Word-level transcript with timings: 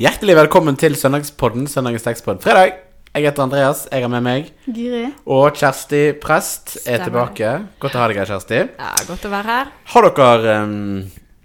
Hjertelig 0.00 0.32
velkommen 0.32 0.78
til 0.80 0.94
Søndagspodden, 0.96 1.66
Søndagens 1.68 2.06
tekstpodd. 2.06 2.38
Fredag. 2.40 2.78
Jeg 3.12 3.26
heter 3.26 3.42
Andreas, 3.44 3.82
jeg 3.92 4.00
har 4.00 4.08
med 4.08 4.22
meg. 4.24 4.46
Guri. 4.64 5.02
Og 5.28 5.58
Kjersti 5.60 6.14
Prest 6.22 6.78
er 6.78 7.02
Stemmer. 7.02 7.04
tilbake. 7.04 7.50
Godt 7.82 7.98
å 7.98 8.00
ha 8.00 8.06
deg 8.08 8.20
her, 8.22 8.30
Kjersti. 8.30 8.60
Ja, 8.80 8.94
godt 9.04 9.26
å 9.28 9.32
være 9.34 9.58
her. 9.58 9.74
Har 9.92 10.08
dere 10.08 10.54
um, 10.64 11.02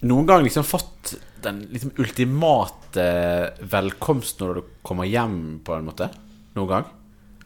noen 0.08 0.30
gang 0.30 0.48
liksom 0.48 0.64
fått 0.64 1.18
den 1.44 1.66
liksom 1.74 1.92
ultimate 2.00 3.10
velkomsten 3.76 4.48
når 4.48 4.62
du 4.62 4.72
kommer 4.88 5.12
hjem, 5.12 5.36
på 5.68 5.76
en 5.76 5.90
måte? 5.92 6.08
Noen 6.56 6.72
gang? 6.72 6.88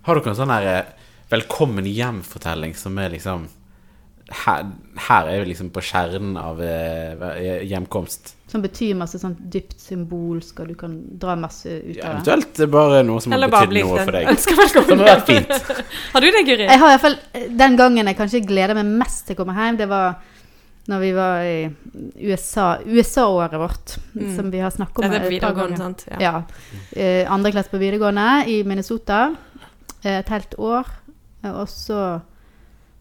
Har 0.05 0.21
dere 0.21 0.35
en 0.35 0.39
sånn 0.43 0.53
her 0.53 0.69
eh, 0.75 0.93
velkommen 1.33 1.89
hjem-fortelling 1.89 2.77
som 2.77 3.01
er 3.01 3.15
liksom 3.17 3.49
her, 4.31 4.65
her 5.07 5.27
er 5.27 5.39
vi 5.43 5.49
liksom 5.53 5.69
på 5.73 5.81
kjernen 5.81 6.35
av 6.37 6.59
eh, 6.61 7.63
hjemkomst. 7.65 8.35
Som 8.49 8.61
betyr 8.63 8.95
masse 8.97 9.19
sånn 9.21 9.35
dypt 9.53 9.79
symbolsk, 9.79 10.59
og 10.63 10.67
du 10.71 10.75
kan 10.75 10.95
dra 11.21 11.35
masse 11.37 11.65
ut 11.69 11.95
Ja, 11.97 12.15
av 12.15 12.23
det. 12.23 12.31
eventuelt 12.33 12.71
bare 12.71 13.03
noe 13.05 13.21
som 13.21 13.31
har 13.31 13.37
Eller 13.37 13.51
betydd 13.53 13.85
noe 13.85 14.05
for 14.05 14.11
deg. 14.11 14.27
velkommen 14.27 14.87
Som 14.89 14.99
har 14.99 15.11
vært 15.11 15.29
fint. 15.29 15.83
Har 16.13 16.21
du 16.25 16.31
det, 16.31 16.41
Guri? 16.47 16.65
Jeg 16.65 16.79
har 16.81 16.89
i 16.89 16.97
hvert 16.97 17.03
fall 17.05 17.17
Den 17.57 17.75
gangen 17.77 18.07
jeg 18.09 18.17
kanskje 18.17 18.41
gleder 18.49 18.73
meg 18.79 18.85
mest 19.03 19.27
til 19.27 19.35
å 19.37 19.41
komme 19.43 19.53
hjem, 19.53 19.77
det 19.77 19.87
var 19.89 20.15
når 20.89 20.99
vi 21.03 21.09
var 21.13 21.43
i 21.45 21.69
USA, 22.25 22.79
USA-året 22.85 23.59
vårt, 23.61 23.97
Mm. 24.17 24.35
som 24.35 24.49
vi 24.49 24.57
har 24.57 24.71
snakket 24.73 24.97
om 24.97 25.03
Ja, 25.05 25.09
det 25.11 25.19
er 25.19 25.25
på 25.27 25.33
videregående, 25.35 25.77
sant? 25.77 26.05
Ja. 26.19 26.41
Eh, 26.97 27.29
andre 27.31 27.51
klasse 27.53 27.69
på 27.69 27.77
videregående 27.77 28.47
i 28.49 28.63
Minnesota. 28.65 29.35
eh, 30.03 30.17
Et 30.23 30.29
helt 30.29 30.55
år. 30.57 30.87
Eh, 31.43 31.51
Og 31.51 31.67
så 31.69 32.21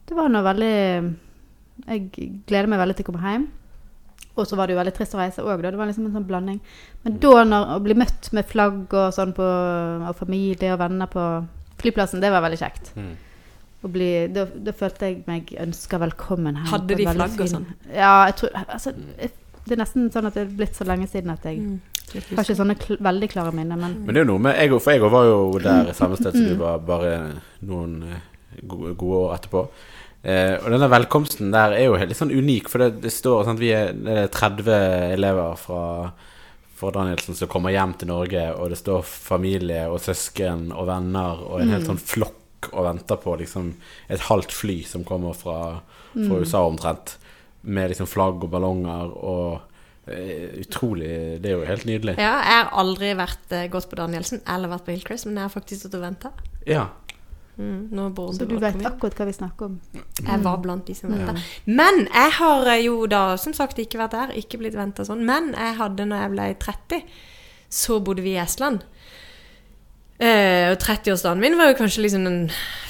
Det 0.08 0.16
var 0.16 0.28
nå 0.32 0.40
veldig 0.46 0.72
Jeg 1.88 2.10
gleder 2.48 2.68
meg 2.72 2.80
veldig 2.80 2.96
til 2.98 3.04
å 3.06 3.10
komme 3.12 3.22
hjem. 3.32 3.46
Og 4.38 4.46
så 4.46 4.54
var 4.58 4.66
det 4.68 4.74
jo 4.76 4.78
veldig 4.80 4.94
trist 4.94 5.14
å 5.16 5.18
reise 5.18 5.42
òg, 5.42 5.62
da. 5.62 5.70
Det 5.74 5.78
var 5.80 5.88
liksom 5.90 6.06
en 6.06 6.14
sånn 6.14 6.26
blanding. 6.28 6.58
Men 7.04 7.16
da 7.22 7.44
når, 7.46 7.64
å 7.74 7.78
bli 7.82 7.94
møtt 7.98 8.28
med 8.36 8.46
flagg 8.46 8.92
og 8.94 9.08
sånn 9.14 9.32
på 9.34 9.46
Og 10.08 10.14
familie 10.18 10.72
og 10.74 10.78
venner 10.82 11.10
på 11.10 11.24
flyplassen, 11.78 12.20
det 12.22 12.30
var 12.34 12.42
veldig 12.46 12.58
kjekt. 12.60 12.92
Mm. 12.98 13.16
Bli, 13.94 14.08
da, 14.34 14.42
da 14.50 14.72
følte 14.74 15.06
jeg 15.06 15.20
meg 15.28 15.52
ønska 15.62 16.00
velkommen 16.02 16.56
hjem. 16.58 16.70
Hadde 16.72 16.96
de 16.98 17.04
flagg 17.06 17.36
og 17.44 17.50
sånn? 17.52 17.66
Ja, 17.94 18.14
jeg 18.26 18.34
tror 18.40 18.50
altså, 18.64 18.94
jeg- 19.18 19.34
Det 19.68 19.76
er 19.76 19.82
nesten 19.84 20.08
sånn 20.10 20.26
at 20.26 20.34
det 20.34 20.42
er 20.46 20.56
blitt 20.56 20.74
så 20.74 20.84
lenge 20.88 21.06
siden 21.06 21.30
at 21.30 21.42
jeg 21.44 21.58
Mm. 21.58 21.80
har 22.34 22.42
ikke 22.44 22.56
sånne 22.56 22.74
kl 22.80 22.96
veldig 22.96 23.28
klare 23.30 23.52
minner, 23.52 23.76
men 23.76 23.98
Men 24.06 24.14
det 24.14 24.16
er 24.16 24.24
jo 24.24 24.32
noe 24.32 24.38
med 24.38 24.56
jeg, 24.56 24.80
For 24.80 24.90
jeg 24.92 25.00
var 25.02 25.24
jo 25.26 25.58
der 25.58 25.92
samme 25.92 26.16
sted 26.16 26.32
som 26.32 26.44
du 26.48 26.54
var, 26.56 26.78
bare 26.78 27.34
noen 27.62 28.02
eh, 28.02 28.16
gode, 28.62 28.94
gode 28.98 29.22
år 29.26 29.36
etterpå. 29.36 29.64
Eh, 30.22 30.56
og 30.58 30.72
denne 30.74 30.88
velkomsten 30.90 31.52
der 31.54 31.76
er 31.76 31.84
jo 31.86 31.98
litt 31.98 32.18
sånn 32.18 32.34
unik, 32.34 32.70
for 32.70 32.82
det, 32.82 33.04
det 33.04 33.12
står 33.14 33.44
sånn 33.46 33.58
at 33.58 33.62
vi 33.62 33.70
er, 33.74 33.92
er 33.94 34.32
30 34.34 34.72
elever 35.14 35.54
fra, 35.60 35.84
fra 36.78 36.90
Danielsen 36.94 37.38
som 37.38 37.50
kommer 37.50 37.74
hjem 37.74 37.94
til 38.00 38.10
Norge, 38.10 38.48
og 38.58 38.72
det 38.72 38.80
står 38.80 39.06
familie 39.06 39.86
og 39.86 40.02
søsken 40.02 40.72
og 40.74 40.88
venner 40.90 41.46
og 41.46 41.62
en 41.62 41.72
helt 41.76 41.88
sånn 41.88 42.02
flokk 42.02 42.72
og 42.72 42.84
venter 42.88 43.22
på 43.22 43.36
liksom 43.38 43.70
et 44.10 44.26
halvt 44.26 44.52
fly 44.54 44.80
som 44.86 45.06
kommer 45.06 45.36
fra, 45.38 45.78
fra 46.16 46.42
USA 46.42 46.64
omtrent, 46.66 47.16
med 47.62 47.92
liksom 47.92 48.08
flagg 48.10 48.42
og 48.42 48.50
ballonger 48.50 49.10
og 49.12 50.10
eh, 50.10 50.60
Utrolig 50.62 51.38
Det 51.42 51.50
er 51.50 51.56
jo 51.56 51.66
helt 51.68 51.86
nydelig. 51.88 52.14
Ja, 52.18 52.38
jeg 52.42 52.60
har 52.62 52.70
aldri 52.80 53.10
vært 53.18 53.54
eh, 53.54 53.66
gått 53.70 53.88
på 53.90 53.98
Danielsen 53.98 54.42
eller 54.48 54.72
vært 54.72 54.86
på 54.86 54.94
Hillcrest, 54.94 55.26
men 55.28 55.38
jeg 55.38 55.46
har 55.46 55.54
faktisk 55.54 55.84
stått 55.84 55.98
og 55.98 56.06
venta. 56.06 56.32
Ja. 56.66 56.88
Mm, 57.58 58.14
Så 58.34 58.46
du 58.46 58.54
vet 58.62 58.76
akkurat 58.86 59.16
hva 59.18 59.24
vi 59.26 59.32
snakker 59.34 59.66
om. 59.66 59.80
Jeg 60.22 60.42
var 60.44 60.60
blant 60.62 60.86
de 60.86 60.94
som 60.94 61.10
venta. 61.10 61.34
Men 61.66 62.04
jeg 62.06 62.32
har 62.38 62.66
eh, 62.70 62.84
jo 62.84 63.06
da 63.10 63.36
som 63.36 63.52
sagt 63.52 63.78
ikke 63.82 63.98
vært 63.98 64.14
der, 64.14 64.34
ikke 64.38 64.60
blitt 64.60 64.76
venta 64.78 65.02
sånn. 65.04 65.24
Men 65.26 65.50
jeg 65.56 65.74
hadde, 65.80 66.06
når 66.06 66.22
jeg 66.22 66.30
ble 66.36 66.46
30, 66.62 67.02
så 67.68 67.98
bodde 68.00 68.22
vi 68.22 68.36
i 68.36 68.42
Estland. 68.42 68.86
Eh, 70.18 70.66
og 70.72 70.80
30-årsdagen 70.82 71.38
min 71.38 71.54
var 71.54 71.68
jo 71.70 71.76
kanskje 71.78 72.02
liksom 72.02 72.24
den 72.26 72.38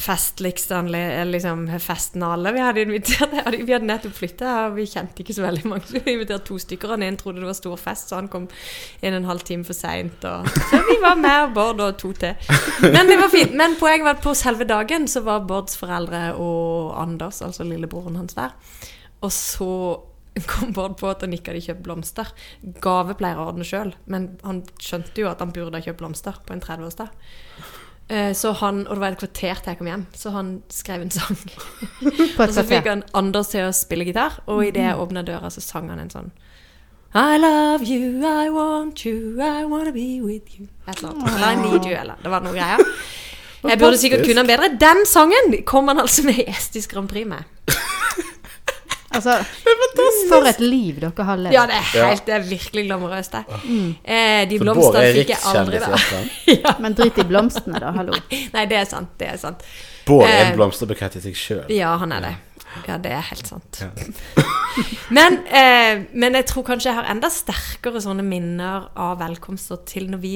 festligste 0.01 0.79
liksom, 1.29 1.67
festen 1.85 2.23
av 2.25 2.39
alle. 2.39 2.55
Vi 2.57 2.63
hadde 2.65 2.85
invitert, 2.87 3.35
vi 3.69 3.75
hadde 3.75 3.85
nettopp 3.85 4.15
flytta, 4.17 4.55
og 4.69 4.79
vi 4.79 4.87
kjente 4.89 5.21
ikke 5.21 5.37
så 5.37 5.45
veldig 5.45 5.69
mange. 5.69 5.85
Så 5.91 6.01
vi 6.01 6.15
inviterte 6.17 6.47
to 6.49 6.57
stykker. 6.63 6.95
Han 6.97 7.05
ene 7.05 7.21
trodde 7.21 7.43
det 7.43 7.51
var 7.51 7.59
stor 7.59 7.77
fest, 7.77 8.09
så 8.09 8.17
han 8.23 8.33
kom 8.33 8.49
en 8.49 9.13
og 9.13 9.21
en 9.21 9.29
halv 9.29 9.45
time 9.45 9.69
for 9.69 9.77
seint. 9.77 10.25
Så 10.25 10.83
vi 10.89 10.97
var 11.05 11.21
med 11.21 11.53
Bård 11.57 11.85
og 11.85 11.99
to 12.01 12.15
til. 12.17 12.33
Men 12.87 13.11
det 13.11 13.21
var 13.21 13.33
fint. 13.35 13.53
Men 13.61 13.77
poenget 13.77 14.09
var 14.09 14.17
at 14.17 14.25
på 14.25 14.33
selve 14.39 14.65
dagen 14.69 15.05
så 15.09 15.21
var 15.27 15.45
Bårds 15.45 15.77
foreldre 15.77 16.31
og 16.41 16.97
Anders, 17.03 17.43
altså 17.45 17.69
lillebroren 17.69 18.17
hans, 18.17 18.39
der. 18.39 18.57
Og 19.21 19.33
så 19.35 19.73
kom 20.47 20.73
Bård 20.77 20.97
på 21.01 21.09
at 21.11 21.21
han 21.25 21.33
ikke 21.33 21.53
hadde 21.55 21.65
kjøpt 21.67 21.83
blomster. 21.87 22.31
Gave 22.85 23.15
pleier 23.19 23.41
å 23.41 23.49
ordne 23.51 23.65
sjøl, 23.67 23.95
men 24.07 24.39
han 24.45 24.63
skjønte 24.83 25.23
jo 25.25 25.29
at 25.31 25.41
han 25.43 25.53
burde 25.55 25.77
ha 25.79 25.85
kjøpt 25.85 25.99
blomster 26.03 26.39
på 26.47 26.53
en 26.57 26.61
30-årsdag. 26.65 27.09
Eh, 28.09 28.33
Så 28.33 28.53
han, 28.63 28.87
Og 28.87 28.95
det 28.97 29.01
var 29.01 29.13
et 29.13 29.19
kvarter 29.21 29.55
til 29.61 29.73
jeg 29.73 29.79
kom 29.79 29.87
hjem, 29.91 30.07
så 30.17 30.31
han 30.33 30.63
skrev 30.73 31.03
en 31.03 31.11
sang. 31.11 31.37
Og 32.39 32.55
så 32.55 32.65
fikk 32.65 32.87
han 32.89 33.03
Anders 33.15 33.49
til 33.53 33.67
å 33.69 33.73
spille 33.77 34.05
gitar, 34.09 34.41
og 34.47 34.65
idet 34.65 34.87
jeg 34.87 34.97
åpna 35.03 35.23
døra, 35.27 35.51
så 35.53 35.61
sang 35.61 35.91
han 35.93 36.01
en 36.01 36.11
sånn 36.11 36.31
I 37.15 37.39
love 37.41 37.85
you, 37.89 38.21
I 38.25 38.51
want 38.53 39.05
you, 39.07 39.41
I 39.41 39.65
wanna 39.65 39.93
be 39.93 40.21
with 40.21 40.59
you. 40.59 40.69
Et 40.87 40.99
eller 40.99 41.15
annet. 41.15 41.31
Eller 41.35 41.53
I 41.53 41.57
need 41.57 41.87
you, 41.89 41.95
eller 41.97 42.17
Det 42.23 42.31
var 42.31 42.41
noe 42.45 42.53
greier. 42.53 42.83
Jeg 43.65 43.79
burde 43.81 43.99
sikkert 43.99 44.25
kunne 44.27 44.43
han 44.45 44.47
bedre. 44.47 44.69
Den 44.79 45.01
sangen 45.09 45.57
kom 45.67 45.89
han 45.89 45.99
altså 45.99 46.23
med 46.29 46.37
i 46.39 46.45
Estisk 46.53 46.93
Grand 46.93 47.09
Prix 47.11 47.27
med. 47.27 47.43
Altså, 49.09 49.39
for 50.29 50.45
et 50.51 50.59
liv 50.61 50.99
dere 51.01 51.25
har 51.25 51.39
levd. 51.41 51.55
Ja, 51.57 51.63
det 51.69 51.79
er 51.79 51.87
helt, 52.11 52.27
det 52.27 52.35
er 52.37 52.43
virkelig 52.45 52.85
glamorøst, 52.91 53.37
det. 53.39 53.61
Eh, 54.05 54.43
de 54.51 54.59
blomstene 54.61 55.05
er 55.07 55.17
fikk 55.17 55.33
jeg 55.33 55.41
aldri, 55.49 55.81
da. 55.81 56.01
ja. 56.59 56.75
Men 56.85 56.97
drit 56.99 57.17
i 57.17 57.25
blomstene, 57.29 57.81
da. 57.81 57.95
Hallo. 57.97 58.19
Nei, 58.55 58.67
det 58.69 58.83
er 58.83 58.91
sant. 58.91 59.15
Det 59.21 59.31
er 59.33 59.41
sant. 59.41 59.65
Bård 60.09 60.27
er 60.27 60.35
Eh, 60.35 60.51
en 60.51 60.59
blomsterbukett 60.59 61.17
i 61.17 61.25
seg 61.25 61.39
sjøl. 61.41 61.65
Ja, 61.73 61.95
han 62.03 62.13
er 62.13 62.27
det. 62.27 62.35
Ja, 62.85 62.99
det 63.01 63.15
er 63.17 63.25
helt 63.31 63.49
sant. 63.49 63.81
men, 65.17 65.39
eh, 65.57 66.05
men 66.13 66.37
jeg 66.37 66.47
tror 66.51 66.67
kanskje 66.69 66.91
jeg 66.91 66.99
har 66.99 67.09
enda 67.09 67.31
sterkere 67.33 68.03
sånne 68.05 68.27
minner 68.27 68.91
av 68.93 69.17
velkomster 69.23 69.81
til 69.89 70.11
når 70.13 70.21
vi 70.23 70.35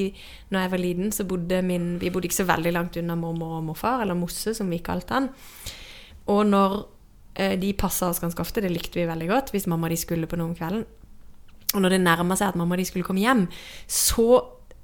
Når 0.49 0.65
jeg 0.65 0.71
var 0.73 0.81
liten, 0.81 1.13
så 1.13 1.27
bodde 1.29 1.61
min 1.65 1.99
Vi 2.01 2.09
bodde 2.09 2.27
ikke 2.29 2.41
så 2.41 2.49
veldig 2.49 2.73
langt 2.73 2.97
unna 2.97 3.15
mormor 3.15 3.59
og 3.59 3.63
morfar, 3.69 4.01
eller 4.01 4.17
Mosse, 4.17 4.55
som 4.57 4.69
vi 4.69 4.81
kalte 4.81 5.13
han. 5.13 5.29
Og 6.33 6.41
når 6.49 6.75
eh, 6.79 6.89
de 7.33 7.71
passa 7.73 8.11
oss 8.11 8.21
ganske 8.21 8.41
ofte, 8.43 8.61
det 8.61 8.69
likte 8.73 8.99
vi 8.99 9.07
veldig 9.09 9.29
godt, 9.31 9.53
hvis 9.53 9.65
mamma 9.69 9.89
og 9.89 9.95
de 9.95 10.01
skulle 10.01 10.29
på 10.29 10.37
noe 10.37 10.51
om 10.51 10.57
kvelden. 10.57 10.83
Og 11.73 11.81
når 11.81 11.95
det 11.95 12.03
nærma 12.03 12.37
seg 12.37 12.51
at 12.53 12.59
mamma 12.59 12.75
og 12.75 12.83
de 12.83 12.85
skulle 12.85 13.07
komme 13.07 13.23
hjem, 13.23 13.47
så 13.89 14.27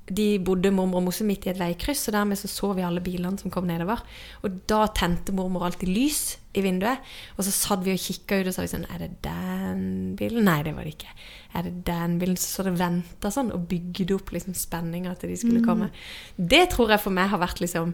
de 0.10 0.40
bodde 0.42 0.72
mormor 0.74 1.02
og 1.02 1.06
Mosse 1.06 1.26
midt 1.26 1.46
i 1.46 1.52
et 1.52 1.60
veikryss, 1.60 2.08
og 2.10 2.16
dermed 2.16 2.40
så 2.40 2.50
så 2.50 2.72
vi 2.74 2.86
alle 2.86 3.02
bilene 3.06 3.38
som 3.38 3.52
kom 3.54 3.68
nedover. 3.70 4.02
Og 4.42 4.62
da 4.70 4.84
tente 4.96 5.36
mormor 5.36 5.68
alltid 5.68 5.92
lys 5.92 6.22
i 6.58 6.64
vinduet, 6.66 7.04
og 7.38 7.46
så 7.46 7.54
satt 7.54 7.84
vi 7.86 7.94
og 7.94 8.02
kikka 8.02 8.40
ut 8.40 8.50
og 8.50 8.56
sa 8.56 8.66
vi 8.66 8.72
sånn 8.72 8.88
Er 8.90 9.04
det 9.04 9.12
den 9.26 9.84
bilen? 10.18 10.48
Nei, 10.50 10.62
det 10.66 10.74
var 10.78 10.88
det 10.88 10.96
ikke. 10.96 11.14
Er 11.54 11.68
det 11.68 11.76
den 11.88 12.18
bilen? 12.22 12.40
Så 12.42 12.50
så 12.50 12.66
det 12.66 12.78
venta 12.80 13.31
sånn, 13.34 13.54
og 13.54 13.68
bygde 13.70 14.18
opp 14.18 14.34
liksom 14.34 14.58
spenninga 14.58 15.14
til 15.20 15.34
de 15.34 15.38
skulle 15.40 15.66
komme. 15.66 15.92
Det 16.36 16.66
tror 16.74 16.96
jeg 16.96 17.06
for 17.06 17.14
meg 17.14 17.30
har 17.30 17.42
vært 17.42 17.62
liksom 17.62 17.94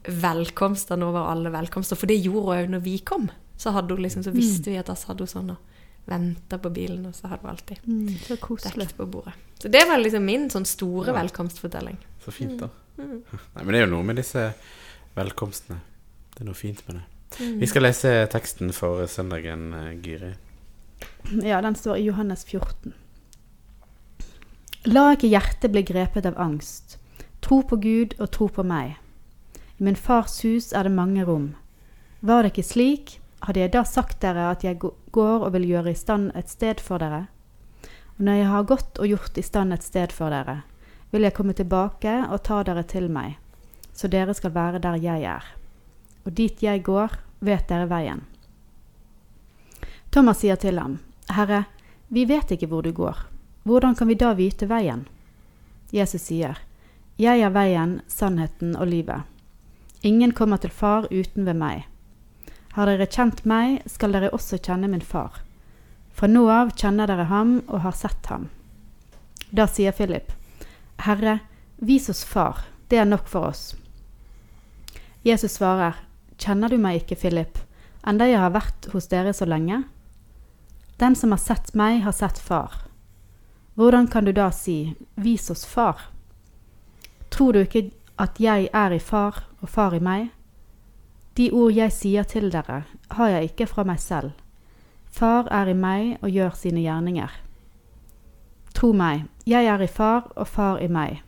nå 0.00 1.08
var 1.12 1.28
alle 1.28 1.52
velkomster. 1.52 1.98
For 2.00 2.08
det 2.08 2.22
gjorde 2.24 2.56
òg 2.56 2.70
når 2.72 2.80
vi 2.86 2.96
kom. 3.04 3.28
Så, 3.60 3.74
hadde 3.76 3.94
hun 3.94 4.02
liksom, 4.02 4.24
så 4.24 4.32
visste 4.32 4.72
vi 4.72 4.78
at 4.80 4.88
da 4.88 4.96
satt 4.96 5.20
hun 5.20 5.28
sånn 5.28 5.52
og 5.52 5.78
venta 6.08 6.56
på 6.58 6.70
bilen, 6.72 7.04
og 7.10 7.14
så 7.14 7.28
hadde 7.28 7.44
hun 7.44 7.52
alltid 7.52 7.82
Mm, 7.84 8.14
så 8.24 8.36
dekt 8.78 8.96
på 8.96 9.06
bordet. 9.06 9.34
Så 9.60 9.68
det 9.68 9.84
var 9.88 10.00
liksom 10.00 10.24
min 10.24 10.48
sånn 10.50 10.64
store 10.64 11.12
velkomstfortelling. 11.12 11.98
Så 12.24 12.32
fint, 12.32 12.56
da. 12.60 12.70
Mm. 12.96 13.20
Nei, 13.54 13.62
men 13.62 13.72
det 13.72 13.80
er 13.80 13.84
jo 13.84 13.92
noe 13.92 14.06
med 14.08 14.16
disse 14.16 14.46
velkomstene. 15.14 15.80
Det 16.34 16.40
er 16.40 16.48
noe 16.48 16.56
fint 16.56 16.80
med 16.88 17.00
det. 17.00 17.04
Mm. 17.36 17.58
Vi 17.60 17.68
skal 17.68 17.84
lese 17.84 18.14
teksten 18.32 18.72
for 18.72 19.04
søndagen, 19.06 19.68
Giri. 20.02 20.32
Ja, 21.44 21.60
den 21.60 21.76
står 21.76 22.00
i 22.00 22.08
Johannes 22.08 22.44
14. 22.48 22.94
La 24.88 25.10
ikke 25.12 25.28
hjertet 25.28 25.74
bli 25.74 25.84
grepet 25.84 26.24
av 26.24 26.38
angst. 26.40 26.96
Tro 27.44 27.60
på 27.62 27.76
Gud 27.76 28.16
og 28.18 28.30
tro 28.32 28.48
på 28.48 28.64
meg. 28.64 28.96
I 29.76 29.84
min 29.84 29.96
fars 29.96 30.40
hus 30.44 30.72
er 30.72 30.88
det 30.88 30.96
mange 30.96 31.24
rom. 31.28 31.50
Var 32.24 32.42
det 32.42 32.54
ikke 32.54 32.68
slik, 32.68 33.18
hadde 33.46 33.60
jeg 33.60 33.72
da 33.72 33.84
sagt 33.88 34.20
dere 34.20 34.50
at 34.50 34.64
jeg 34.64 34.78
går 34.80 35.44
og 35.46 35.52
vil 35.54 35.68
gjøre 35.68 35.94
i 35.94 35.98
stand 35.98 36.30
et 36.36 36.50
sted 36.52 36.80
for 36.84 37.00
dere. 37.00 37.26
Og 38.18 38.26
når 38.26 38.40
jeg 38.40 38.50
har 38.52 38.68
gått 38.68 39.00
og 39.00 39.08
gjort 39.08 39.38
i 39.40 39.44
stand 39.44 39.72
et 39.72 39.86
sted 39.86 40.12
for 40.12 40.32
dere, 40.34 40.60
vil 41.10 41.24
jeg 41.26 41.34
komme 41.34 41.56
tilbake 41.56 42.20
og 42.28 42.42
ta 42.46 42.60
dere 42.66 42.84
til 42.86 43.08
meg, 43.10 43.38
så 43.92 44.08
dere 44.12 44.34
skal 44.36 44.54
være 44.54 44.82
der 44.82 45.00
jeg 45.00 45.24
er. 45.26 45.44
Og 46.26 46.34
dit 46.36 46.62
jeg 46.62 46.84
går, 46.86 47.16
vet 47.40 47.66
dere 47.68 47.88
veien. 47.90 48.22
Thomas 50.10 50.42
sier 50.42 50.58
til 50.60 50.78
ham, 50.78 50.98
Herre, 51.30 51.64
vi 52.08 52.26
vet 52.26 52.50
ikke 52.52 52.68
hvor 52.70 52.82
du 52.82 52.92
går. 52.92 53.16
Hvordan 53.64 53.94
kan 53.94 54.08
vi 54.08 54.18
da 54.18 54.32
vite 54.34 54.66
veien? 54.66 55.06
Jesus 55.92 56.28
sier, 56.28 56.58
Jeg 57.18 57.40
er 57.40 57.50
veien, 57.52 58.00
sannheten 58.08 58.76
og 58.76 58.88
livet. 58.88 59.22
Ingen 60.02 60.32
kommer 60.32 60.56
til 60.56 60.70
far 60.70 61.06
uten 61.10 61.44
ved 61.44 61.54
meg. 61.54 61.89
Har 62.76 62.86
dere 62.86 63.06
kjent 63.10 63.44
meg, 63.48 63.80
skal 63.90 64.14
dere 64.14 64.30
også 64.34 64.60
kjenne 64.62 64.90
min 64.90 65.02
far. 65.02 65.40
Fra 66.14 66.28
nå 66.30 66.44
av 66.52 66.70
kjenner 66.78 67.10
dere 67.10 67.26
ham 67.30 67.56
og 67.66 67.82
har 67.82 67.96
sett 67.98 68.30
ham. 68.30 68.48
Da 69.50 69.66
sier 69.66 69.94
Philip, 69.96 70.30
Herre, 71.02 71.40
vis 71.82 72.08
oss 72.12 72.22
Far, 72.24 72.62
det 72.88 73.00
er 73.02 73.08
nok 73.08 73.26
for 73.28 73.50
oss. 73.50 73.74
Jesus 75.26 75.58
svarer, 75.58 75.98
Kjenner 76.40 76.72
du 76.72 76.78
meg 76.80 77.02
ikke, 77.02 77.18
Philip, 77.20 77.58
enda 78.06 78.24
jeg 78.24 78.40
har 78.40 78.54
vært 78.54 78.86
hos 78.94 79.10
dere 79.12 79.34
så 79.36 79.44
lenge? 79.44 79.82
Den 81.02 81.16
som 81.16 81.34
har 81.34 81.42
sett 81.42 81.74
meg, 81.76 82.00
har 82.06 82.14
sett 82.16 82.38
Far. 82.38 82.86
Hvordan 83.76 84.08
kan 84.08 84.24
du 84.24 84.32
da 84.32 84.50
si, 84.54 84.94
Vis 85.20 85.50
oss 85.50 85.66
Far? 85.68 86.06
Tror 87.28 87.52
du 87.52 87.64
ikke 87.64 87.90
at 88.20 88.40
jeg 88.40 88.70
er 88.72 88.94
i 88.94 89.02
Far 89.02 89.42
og 89.60 89.68
Far 89.68 89.96
i 89.96 90.00
meg? 90.00 90.30
De 91.38 91.50
ord 91.54 91.72
jeg 91.72 91.92
sier 91.94 92.26
til 92.28 92.50
dere, 92.50 92.84
har 93.10 93.28
jeg 93.28 93.50
ikke 93.52 93.68
fra 93.70 93.84
meg 93.86 94.00
selv. 94.02 94.32
Far 95.10 95.48
er 95.50 95.70
i 95.70 95.74
meg 95.74 96.18
og 96.22 96.30
gjør 96.30 96.54
sine 96.58 96.82
gjerninger. 96.84 97.30
Tro 98.74 98.92
meg, 98.94 99.26
jeg 99.46 99.66
er 99.66 99.82
i 99.82 99.90
Far 99.90 100.30
og 100.36 100.46
Far 100.48 100.78
i 100.82 100.88
meg. 100.90 101.22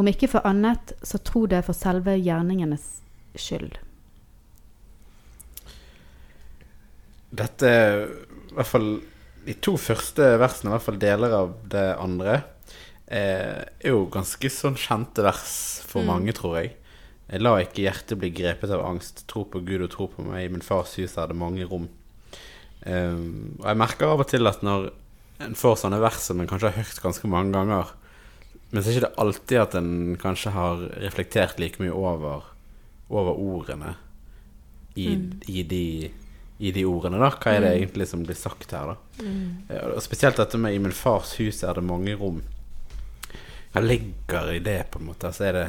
Om 0.00 0.08
ikke 0.10 0.28
for 0.32 0.46
annet, 0.48 0.94
så 1.06 1.20
tro 1.22 1.44
det 1.46 1.62
for 1.66 1.76
selve 1.76 2.16
gjerningenes 2.18 2.86
skyld. 3.38 3.76
Dette 7.34 7.70
i 7.70 8.54
hvert 8.54 8.70
fall 8.70 8.88
De 9.44 9.52
to 9.60 9.74
første 9.76 10.24
versene, 10.40 10.70
i 10.70 10.72
hvert 10.72 10.84
fall 10.86 10.96
deler 11.02 11.34
av 11.36 11.50
det 11.68 11.82
andre, 12.00 12.38
eh, 13.06 13.60
er 13.60 13.90
jo 13.90 14.06
ganske 14.08 14.48
sånn 14.48 14.78
kjente 14.80 15.20
vers 15.20 15.82
for 15.84 16.00
Mm. 16.00 16.06
mange, 16.06 16.32
tror 16.32 16.62
jeg. 16.62 16.70
Jeg 17.30 17.40
La 17.40 17.54
ikke 17.62 17.86
hjertet 17.86 18.20
bli 18.20 18.30
grepet 18.34 18.72
av 18.74 18.84
angst. 18.84 19.24
Tro 19.30 19.46
på 19.48 19.62
Gud 19.64 19.86
og 19.86 19.92
tro 19.94 20.08
på 20.12 20.24
meg. 20.26 20.44
I 20.44 20.52
min 20.52 20.64
fars 20.64 20.96
hus 21.00 21.16
er 21.20 21.30
det 21.30 21.38
mange 21.40 21.64
rom. 21.68 21.88
Um, 22.84 23.56
og 23.62 23.68
jeg 23.70 23.80
merker 23.80 24.12
av 24.12 24.20
og 24.20 24.28
til 24.28 24.50
at 24.50 24.64
når 24.66 24.90
en 25.44 25.54
får 25.56 25.78
sånne 25.80 26.00
vers 26.02 26.20
som 26.20 26.40
en 26.40 26.48
kanskje 26.48 26.70
har 26.70 26.84
hørt 26.84 27.00
ganske 27.02 27.30
mange 27.30 27.54
ganger, 27.56 27.94
men 28.70 28.82
så 28.82 28.90
er 28.90 28.92
det 28.92 29.00
ikke 29.00 29.22
alltid 29.22 29.60
at 29.62 29.76
en 29.78 29.94
kanskje 30.20 30.52
har 30.54 30.82
reflektert 31.02 31.60
like 31.62 31.80
mye 31.82 31.94
over, 31.94 32.44
over 33.08 33.38
ordene 33.38 33.94
i, 34.98 35.08
i, 35.46 35.62
de, 35.62 36.10
i 36.58 36.72
de 36.74 36.84
ordene, 36.86 37.20
da. 37.22 37.30
Hva 37.38 37.54
er 37.54 37.64
det 37.64 37.72
egentlig 37.78 38.08
som 38.10 38.24
blir 38.26 38.38
sagt 38.38 38.74
her, 38.74 38.94
da? 38.94 39.22
Mm. 39.22 39.70
Og 39.94 40.02
spesielt 40.04 40.38
dette 40.38 40.58
med 40.58 40.74
'i 40.74 40.82
min 40.82 40.94
fars 40.94 41.36
hus 41.38 41.62
er 41.62 41.74
det 41.74 41.86
mange 41.86 42.16
rom'. 42.18 42.42
Hva 43.72 43.82
ligger 43.82 44.52
i 44.54 44.60
det, 44.62 44.90
på 44.90 45.00
en 45.00 45.06
måte? 45.06 45.30
Altså 45.30 45.48
er 45.48 45.52
det 45.52 45.68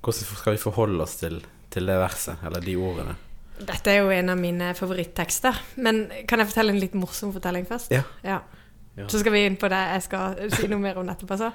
Hvordan 0.00 0.38
skal 0.40 0.56
vi 0.56 0.62
forholde 0.62 1.04
oss 1.04 1.18
til, 1.20 1.40
til 1.70 1.90
det 1.90 1.98
verset, 2.00 2.40
eller 2.46 2.64
de 2.64 2.76
ordene? 2.80 3.16
Dette 3.60 3.92
er 3.92 4.00
jo 4.00 4.12
en 4.14 4.32
av 4.32 4.40
mine 4.40 4.72
favorittekster. 4.76 5.58
Men 5.84 6.06
kan 6.28 6.40
jeg 6.40 6.48
fortelle 6.48 6.72
en 6.72 6.80
litt 6.80 6.96
morsom 6.96 7.34
fortelling 7.34 7.68
først? 7.68 7.92
Ja. 7.92 8.06
Ja. 8.24 8.40
Ja. 8.96 9.06
Så 9.08 9.20
skal 9.20 9.32
vi 9.32 9.44
inn 9.46 9.58
på 9.60 9.68
det. 9.70 9.80
Jeg 9.94 10.06
skal 10.08 10.40
si 10.56 10.68
noe 10.70 10.82
mer 10.82 10.98
om 11.00 11.06
dette 11.08 11.24
etterpå. 11.24 11.38
Så. 11.40 11.50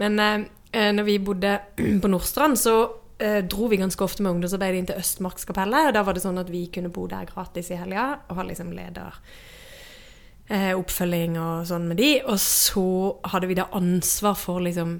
Men 0.00 0.18
eh, 0.22 0.90
når 0.94 1.06
vi 1.06 1.18
bodde 1.22 1.56
på 2.02 2.10
Nordstrand, 2.10 2.58
så 2.58 2.76
eh, 3.18 3.40
dro 3.44 3.68
vi 3.70 3.80
ganske 3.80 4.04
ofte 4.06 4.24
med 4.24 4.36
ungdomsarbeidet 4.36 4.80
inn 4.80 4.90
til 4.90 5.02
Østmarkskapellet. 5.02 5.90
Og 5.90 5.96
da 5.96 6.04
var 6.06 6.16
det 6.16 6.24
sånn 6.24 6.40
at 6.40 6.50
vi 6.52 6.66
kunne 6.72 6.92
bo 6.94 7.06
der 7.10 7.28
gratis 7.30 7.72
i 7.74 7.78
helga 7.80 8.12
og 8.28 8.40
ha 8.40 8.46
liksom 8.48 8.72
leder. 8.76 9.20
Eh, 10.50 10.72
oppfølging 10.74 11.38
og 11.38 11.68
sånn 11.70 11.86
med 11.90 12.00
de. 12.00 12.14
Og 12.24 12.40
så 12.42 12.88
hadde 13.34 13.50
vi 13.50 13.58
da 13.58 13.70
ansvar 13.76 14.38
for 14.38 14.62
liksom 14.64 14.98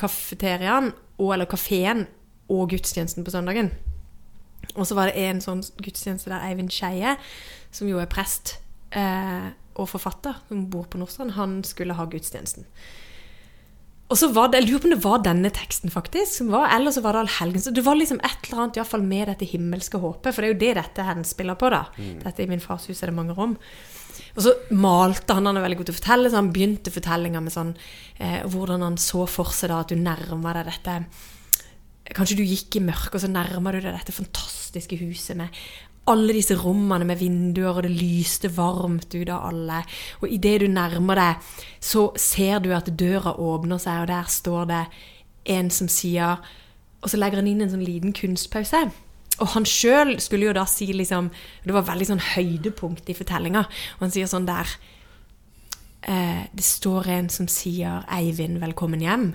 kafeteriaen, 0.00 0.90
og, 1.18 1.32
eller 1.34 1.48
kafeen, 1.50 2.06
og 2.52 2.68
gudstjenesten 2.72 3.24
på 3.24 3.32
søndagen. 3.32 3.70
Og 4.76 4.86
så 4.86 4.96
var 4.96 5.10
det 5.10 5.20
en 5.20 5.40
sånn 5.42 5.62
gudstjeneste 5.82 6.30
der 6.30 6.44
Eivind 6.46 6.72
Skeie, 6.72 7.16
som 7.74 7.88
jo 7.90 8.00
er 8.02 8.10
prest 8.10 8.58
eh, 8.94 9.52
og 9.72 9.88
forfatter, 9.88 10.36
som 10.48 10.66
bor 10.70 10.84
på 10.90 11.00
Nordstrand, 11.00 11.34
han 11.38 11.62
skulle 11.66 11.96
ha 11.98 12.06
gudstjenesten. 12.10 12.68
Og 14.12 14.18
så 14.20 14.28
var 14.28 14.50
det, 14.52 14.60
Jeg 14.60 14.68
lurer 14.68 14.82
på 14.82 14.88
om 14.90 14.92
det 14.92 15.04
var 15.06 15.22
denne 15.24 15.50
teksten, 15.50 15.90
faktisk. 15.90 16.34
Som 16.36 16.50
var, 16.52 16.68
eller 16.76 16.92
så 16.92 17.00
var 17.00 17.16
det 17.16 17.22
Allhelgens. 17.24 17.70
Det 17.72 17.84
var 17.84 17.96
liksom 17.96 18.20
et 18.20 18.44
eller 18.44 18.62
annet 18.62 18.76
i 18.76 18.84
fall 18.84 19.06
med 19.08 19.30
dette 19.30 19.48
himmelske 19.48 19.96
håpet. 20.02 20.34
For 20.34 20.42
det 20.44 20.50
er 20.50 20.52
jo 20.52 20.60
det 20.60 20.74
dette 20.76 21.06
henspiller 21.06 21.56
på, 21.56 21.70
da. 21.72 21.86
Dette 22.20 22.44
I 22.44 22.50
min 22.50 22.60
fars 22.60 22.84
hus 22.90 23.00
er 23.00 23.08
det 23.08 23.16
mange 23.16 23.32
rom. 23.38 23.56
Og 24.32 24.44
så 24.46 24.54
malte 24.72 25.36
han, 25.36 25.46
han 25.48 25.60
er 25.60 25.66
veldig 25.66 25.78
god 25.80 25.90
til 25.90 25.94
å 25.94 25.98
fortelle, 26.00 26.30
så 26.32 26.40
han 26.40 26.50
begynte 26.54 26.94
fortellinga 26.94 27.42
med 27.44 27.54
sånn 27.54 27.74
eh, 28.16 28.40
hvordan 28.48 28.84
han 28.86 28.98
så 29.00 29.26
for 29.28 29.52
seg 29.52 29.72
da 29.72 29.82
at 29.82 29.92
du 29.92 29.98
nærmer 30.00 30.60
deg 30.60 30.72
dette 30.72 30.98
Kanskje 32.12 32.40
du 32.40 32.42
gikk 32.42 32.76
i 32.76 32.80
mørket, 32.82 33.14
og 33.14 33.22
så 33.22 33.28
nærmer 33.30 33.76
du 33.76 33.84
deg 33.84 33.94
dette 33.94 34.12
fantastiske 34.12 34.96
huset 35.00 35.38
med 35.38 35.54
alle 36.10 36.34
disse 36.34 36.56
rommene 36.58 37.06
med 37.06 37.20
vinduer, 37.20 37.76
og 37.76 37.84
det 37.86 37.92
lyste 37.94 38.50
varmt 38.50 39.14
ut 39.14 39.30
av 39.30 39.46
alle. 39.52 39.82
Og 40.20 40.32
idet 40.34 40.56
du 40.64 40.66
nærmer 40.70 41.20
deg, 41.20 41.52
så 41.78 42.08
ser 42.18 42.58
du 42.64 42.72
at 42.74 42.90
døra 42.98 43.36
åpner 43.38 43.78
seg, 43.82 44.02
og 44.02 44.10
der 44.10 44.30
står 44.30 44.66
det 44.72 44.82
en 45.56 45.70
som 45.74 45.88
sier 45.90 46.38
Og 47.02 47.10
så 47.10 47.18
legger 47.18 47.40
han 47.40 47.48
inn 47.50 47.64
en 47.64 47.70
sånn 47.72 47.82
liten 47.82 48.12
kunstpause. 48.14 48.84
Og 49.40 49.54
han 49.54 49.64
sjøl 49.68 50.18
skulle 50.20 50.50
jo 50.50 50.56
da 50.56 50.66
si 50.68 50.90
liksom 50.92 51.30
Det 51.64 51.72
var 51.74 51.86
veldig 51.88 52.10
sånn 52.10 52.26
høydepunkt 52.34 53.08
i 53.08 53.16
fortellinga. 53.16 53.64
Og 53.96 54.04
han 54.04 54.12
sier 54.14 54.28
sånn 54.30 54.48
der 54.48 54.68
eh, 56.02 56.44
Det 56.52 56.66
står 56.66 57.08
en 57.18 57.32
som 57.32 57.48
sier 57.48 58.04
'Eivind, 58.08 58.60
velkommen 58.60 59.00
hjem'. 59.00 59.32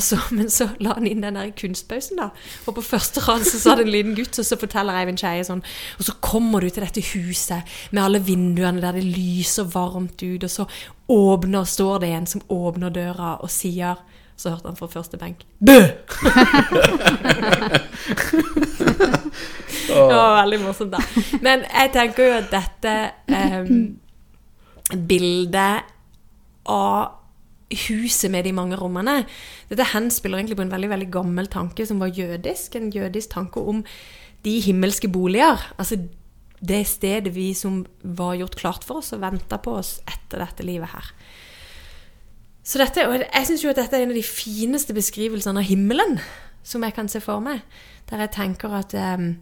Så, 0.00 0.18
men 0.30 0.50
så 0.50 0.68
la 0.78 0.94
han 0.94 1.06
inn 1.06 1.22
den 1.22 1.38
der 1.38 1.50
kunstpausen, 1.56 2.18
da. 2.18 2.30
Og 2.66 2.74
på 2.78 2.84
første 2.84 3.22
rad 3.28 3.44
så 3.46 3.60
sa 3.60 3.76
det 3.78 3.86
en 3.86 3.92
liten 3.94 4.16
gutt, 4.18 4.38
og 4.38 4.46
så 4.46 4.58
forteller 4.60 4.96
Eivind 4.98 5.20
Skeie 5.20 5.44
sånn 5.46 5.62
Og 5.98 6.08
så 6.08 6.16
kommer 6.24 6.64
du 6.64 6.70
til 6.70 6.84
dette 6.86 7.04
huset 7.12 7.76
med 7.92 8.02
alle 8.04 8.22
vinduene 8.24 8.82
der 8.82 8.98
det 8.98 9.04
lyser 9.06 9.68
varmt 9.70 10.22
ut, 10.22 10.44
og 10.44 10.50
så 10.50 10.66
åpner, 11.08 11.64
står 11.68 12.02
det 12.02 12.12
en 12.16 12.26
som 12.26 12.44
åpner 12.48 12.94
døra 12.94 13.36
og 13.40 13.52
sier 13.52 14.00
Så 14.36 14.54
hørte 14.54 14.72
han 14.72 14.78
fra 14.80 14.90
første 14.90 15.20
benk 15.20 15.44
Bø! 15.60 15.78
Det 20.14 20.22
var 20.22 20.38
veldig 20.42 20.60
morsomt, 20.62 20.94
da. 20.94 21.26
Men 21.44 21.66
jeg 21.66 21.92
tenker 21.94 22.30
jo 22.30 22.38
at 22.38 22.48
dette 22.54 22.94
um, 23.34 25.04
bildet 25.10 25.92
av 26.70 27.20
huset 27.88 28.30
med 28.30 28.44
de 28.46 28.52
mange 28.54 28.76
rommene 28.78 29.24
Dette 29.70 29.86
henspiller 29.94 30.38
egentlig 30.38 30.58
på 30.58 30.62
en 30.66 30.72
veldig 30.72 30.90
veldig 30.92 31.08
gammel 31.12 31.48
tanke 31.50 31.86
som 31.88 32.02
var 32.02 32.12
jødisk. 32.14 32.76
En 32.76 32.92
jødisk 32.94 33.32
tanke 33.34 33.60
om 33.60 33.82
de 34.44 34.58
himmelske 34.60 35.08
boliger. 35.08 35.62
Altså 35.78 35.98
det 36.64 36.84
stedet 36.88 37.34
vi 37.34 37.52
som 37.56 37.82
var 38.02 38.36
gjort 38.38 38.56
klart 38.60 38.84
for 38.84 39.02
oss 39.02 39.12
og 39.16 39.24
venta 39.24 39.58
på 39.60 39.78
oss 39.80 39.98
etter 40.08 40.44
dette 40.44 40.66
livet 40.66 40.92
her. 40.92 41.10
Så 42.64 42.80
dette, 42.80 43.04
og 43.08 43.20
Jeg 43.20 43.46
syns 43.46 43.64
jo 43.64 43.72
at 43.72 43.76
dette 43.76 43.96
er 43.96 44.06
en 44.06 44.14
av 44.14 44.16
de 44.16 44.24
fineste 44.24 44.94
beskrivelsene 44.96 45.60
av 45.60 45.68
himmelen 45.68 46.16
som 46.64 46.84
jeg 46.84 46.94
kan 46.96 47.08
se 47.12 47.20
for 47.20 47.42
meg. 47.44 47.60
Der 48.08 48.24
jeg 48.24 48.32
tenker 48.36 48.72
at 48.72 48.94
um, 48.94 49.34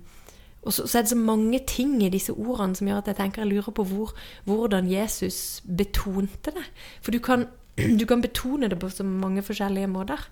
Og 0.62 0.72
så, 0.72 0.86
så, 0.86 0.98
er 0.98 1.02
det 1.02 1.10
så 1.10 1.18
mange 1.18 1.58
ting 1.66 1.96
i 2.04 2.10
disse 2.12 2.32
ordene 2.32 2.78
som 2.78 2.86
gjør 2.86 3.00
at 3.02 3.10
jeg 3.10 3.18
tenker 3.18 3.42
jeg 3.42 3.50
lurer 3.50 3.74
på 3.74 3.84
hvor, 3.84 4.12
hvordan 4.46 4.90
Jesus 4.90 5.62
betonte 5.66 6.54
det. 6.54 6.66
For 7.02 7.10
du 7.10 7.18
kan, 7.18 7.48
du 8.00 8.06
kan 8.06 8.22
betone 8.22 8.70
det 8.70 8.78
på 8.78 8.90
så 8.90 9.04
mange 9.04 9.42
forskjellige 9.42 9.90
måter. 9.90 10.22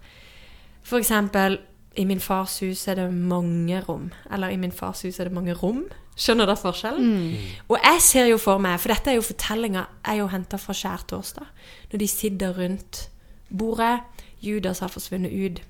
For 0.82 0.98
eksempel 1.02 1.58
i 1.98 2.04
min 2.06 2.20
fars 2.22 2.60
hus 2.62 2.86
er 2.88 3.00
det 3.00 3.08
mange 3.14 3.80
rom. 3.88 4.12
Eller 4.32 4.54
i 4.54 4.56
min 4.56 4.72
fars 4.72 5.02
hus 5.02 5.18
er 5.18 5.26
det 5.28 5.34
mange 5.34 5.54
rom. 5.54 5.82
Skjønner 6.20 6.46
dere 6.46 6.60
forskjellen? 6.60 7.34
Og 7.68 7.78
jeg 7.80 8.02
ser 8.04 8.28
jo 8.30 8.38
for 8.38 8.62
meg, 8.62 8.78
for 8.80 8.92
dette 8.92 9.10
er 9.10 9.18
jo 9.18 9.24
fortellinga 9.24 9.86
jeg 10.06 10.20
jo 10.20 10.28
henta 10.30 10.60
fra 10.60 10.76
skjærtorsdag. 10.76 11.48
Når 11.90 12.02
de 12.02 12.08
sitter 12.08 12.54
rundt 12.58 13.08
bordet, 13.50 14.00
Judas 14.40 14.78
har 14.84 14.92
forsvunnet 14.92 15.32
ut. 15.32 15.62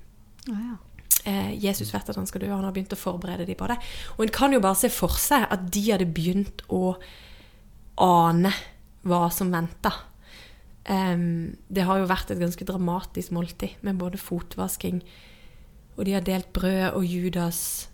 Å 0.51 0.55
ja. 0.55 0.77
Eh, 1.25 1.51
Jesus 1.65 1.93
vet 1.93 2.09
at 2.09 2.17
han 2.17 2.29
skal 2.29 2.43
dø, 2.43 2.51
og 2.51 2.59
han 2.59 2.67
har 2.69 2.75
begynt 2.75 2.95
å 2.95 2.99
forberede 2.99 3.45
dem 3.49 3.59
på 3.59 3.69
det. 3.71 3.77
Og 4.17 4.25
en 4.25 4.33
kan 4.35 4.53
jo 4.53 4.61
bare 4.63 4.79
se 4.79 4.91
for 4.93 5.19
seg 5.21 5.45
at 5.49 5.67
de 5.73 5.83
hadde 5.89 6.09
begynt 6.09 6.63
å 6.69 6.95
ane 8.01 8.53
hva 9.07 9.27
som 9.33 9.51
venta. 9.53 9.93
Det 10.81 11.83
har 11.85 11.99
jo 12.01 12.07
vært 12.09 12.31
et 12.33 12.41
ganske 12.41 12.65
dramatisk 12.65 13.31
måltid, 13.37 13.77
med 13.85 13.99
både 14.01 14.17
fotvasking 14.17 15.03
Og 15.93 16.07
de 16.07 16.15
har 16.15 16.25
delt 16.25 16.49
brød, 16.53 16.97
og 16.97 17.05
Judas 17.05 17.91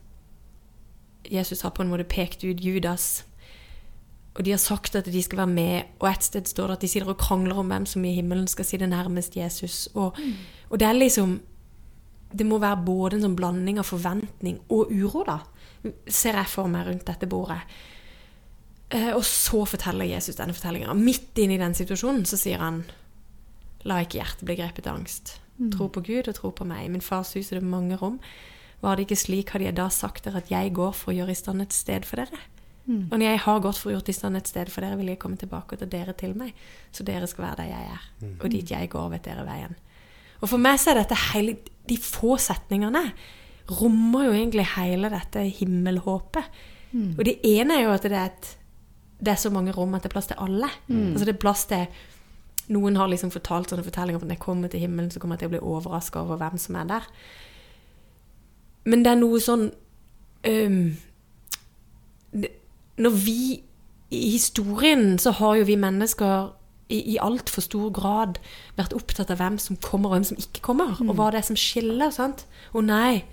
Jesus 1.31 1.61
har 1.61 1.69
på 1.75 1.83
en 1.83 1.89
måte 1.91 2.07
pekt 2.07 2.43
ut 2.43 2.63
Judas. 2.63 3.25
Og 4.35 4.45
de 4.45 4.53
har 4.53 4.61
sagt 4.61 4.95
at 4.95 5.05
de 5.05 5.21
skal 5.23 5.37
være 5.37 5.53
med, 5.53 5.83
og 5.99 6.09
et 6.09 6.23
sted 6.23 6.45
står 6.45 6.67
det 6.67 6.77
at 6.77 6.81
de 6.81 6.87
sitter 6.87 7.09
og 7.09 7.17
krangler 7.17 7.57
om 7.57 7.71
hvem 7.71 7.85
som 7.89 8.05
i 8.05 8.13
himmelen 8.13 8.47
skal 8.47 8.65
sitte 8.65 8.87
nærmest 8.87 9.35
Jesus. 9.35 9.89
Og, 9.95 10.17
og 10.69 10.79
det 10.79 10.87
er 10.87 10.93
liksom 10.93 11.39
Det 12.37 12.45
må 12.47 12.59
være 12.61 12.83
både 12.85 13.17
en 13.17 13.27
sånn 13.27 13.37
blanding 13.37 13.79
av 13.81 13.87
forventning 13.89 14.59
og 14.73 14.91
uro, 14.93 15.23
da, 15.27 15.39
ser 16.05 16.37
jeg 16.37 16.51
for 16.51 16.69
meg 16.71 16.87
rundt 16.89 17.07
dette 17.07 17.29
bordet. 17.29 17.61
Eh, 18.89 19.11
og 19.11 19.23
så 19.27 19.63
forteller 19.67 20.07
Jesus 20.07 20.37
denne 20.37 20.55
fortellinga. 20.55 20.93
Midt 20.95 21.39
inne 21.41 21.57
i 21.57 21.61
den 21.61 21.75
situasjonen 21.77 22.27
så 22.29 22.39
sier 22.39 22.63
han 22.63 22.83
La 23.87 24.01
ikke 24.03 24.19
hjertet 24.19 24.43
bli 24.47 24.55
grepet 24.59 24.87
av 24.89 24.97
angst. 24.99 25.37
Tro 25.73 25.87
på 25.89 26.01
Gud 26.05 26.27
og 26.27 26.35
tro 26.37 26.51
på 26.51 26.65
meg. 26.67 26.85
I 26.85 26.91
min 26.91 27.03
fars 27.03 27.31
hus 27.37 27.51
er 27.51 27.61
det 27.61 27.69
mange 27.69 27.95
rom. 27.97 28.17
Var 28.83 28.97
det 28.97 29.07
ikke 29.07 29.17
slik, 29.17 29.53
hadde 29.53 29.65
jeg 29.65 29.77
da 29.77 29.87
sagt 29.93 30.25
dere 30.27 30.41
at 30.43 30.51
jeg 30.51 30.73
går 30.75 30.91
for 30.97 31.13
å 31.13 31.15
gjøre 31.17 31.33
i 31.33 31.39
stand 31.39 31.63
et 31.63 31.73
sted 31.73 32.05
for 32.05 32.21
dere? 32.21 32.41
Og 33.11 33.17
når 33.17 33.25
jeg 33.25 33.39
har 33.43 33.63
gått 33.63 33.79
for 33.81 33.89
å 33.89 33.95
gjøre 33.95 34.13
i 34.13 34.15
stand 34.15 34.39
et 34.39 34.47
sted 34.47 34.69
for 34.71 34.85
dere, 34.85 34.97
vil 34.99 35.09
jeg 35.11 35.19
komme 35.19 35.39
tilbake 35.39 35.75
og 35.75 35.81
ta 35.81 35.87
dere 35.91 36.13
til 36.15 36.35
meg, 36.39 36.53
så 36.95 37.03
dere 37.07 37.27
skal 37.27 37.49
være 37.49 37.63
der 37.63 37.71
jeg 37.71 37.89
er. 37.95 38.05
Og 38.37 38.49
dit 38.53 38.71
jeg 38.71 38.91
går, 38.93 39.09
vet 39.15 39.25
dere 39.27 39.47
veien. 39.47 39.75
Og 40.41 40.49
for 40.51 40.61
meg 40.61 40.79
så 40.79 40.91
er 40.91 41.01
dette 41.01 41.17
hele 41.31 41.57
De 41.87 41.97
få 42.01 42.35
setningene 42.41 43.03
rommer 43.79 44.27
jo 44.27 44.35
egentlig 44.35 44.63
hele 44.77 45.09
dette 45.11 45.41
himmelhåpet. 45.59 46.45
Og 47.17 47.25
det 47.27 47.39
ene 47.43 47.75
er 47.75 47.83
jo 47.83 47.95
at 47.95 48.05
det 48.07 48.15
er, 48.15 48.29
et, 48.31 48.51
det 49.19 49.33
er 49.33 49.39
så 49.41 49.51
mange 49.51 49.73
rom 49.75 49.95
at 49.95 50.03
det 50.03 50.11
er 50.11 50.13
plass 50.13 50.29
til 50.31 50.39
alle. 50.39 50.69
Altså 51.11 51.25
det 51.27 51.33
er 51.35 51.41
plass 51.41 51.65
til 51.67 51.87
Noen 52.67 52.97
har 52.99 53.07
liksom 53.07 53.31
fortalt 53.31 53.71
sånne 53.71 53.83
fortellinger 53.85 54.19
om 54.19 54.25
at 54.25 54.27
når 54.27 54.35
jeg 54.35 54.43
kommer 54.43 54.67
til 54.67 54.81
himmelen, 54.83 55.11
så 55.11 55.19
kommer 55.19 55.37
jeg 55.37 55.45
til 55.45 55.47
å 55.47 55.53
bli 55.55 55.67
overraska 55.71 56.19
over 56.19 56.39
hvem 56.41 56.57
som 56.59 56.75
er 56.75 56.89
der. 56.89 57.05
Men 58.83 59.03
det 59.05 59.11
er 59.11 59.19
noe 59.21 59.39
sånn 59.39 59.69
um, 60.47 60.97
det, 62.31 62.51
Når 62.99 63.15
vi 63.23 63.39
I 64.11 64.29
historien 64.31 65.17
så 65.19 65.31
har 65.39 65.55
jo 65.59 65.67
vi 65.67 65.75
mennesker 65.79 66.51
i, 66.89 67.01
i 67.13 67.17
altfor 67.19 67.65
stor 67.65 67.91
grad 67.95 68.39
vært 68.77 68.95
opptatt 68.95 69.31
av 69.33 69.41
hvem 69.41 69.57
som 69.59 69.79
kommer 69.83 70.11
og 70.11 70.17
hvem 70.17 70.27
som 70.29 70.39
ikke 70.39 70.63
kommer, 70.69 70.95
og 71.03 71.15
hva 71.17 71.31
det 71.33 71.41
er 71.41 71.47
som 71.49 71.59
skiller. 71.59 72.13
sant? 72.15 72.45
Å 72.71 72.83
nei, 72.83 73.25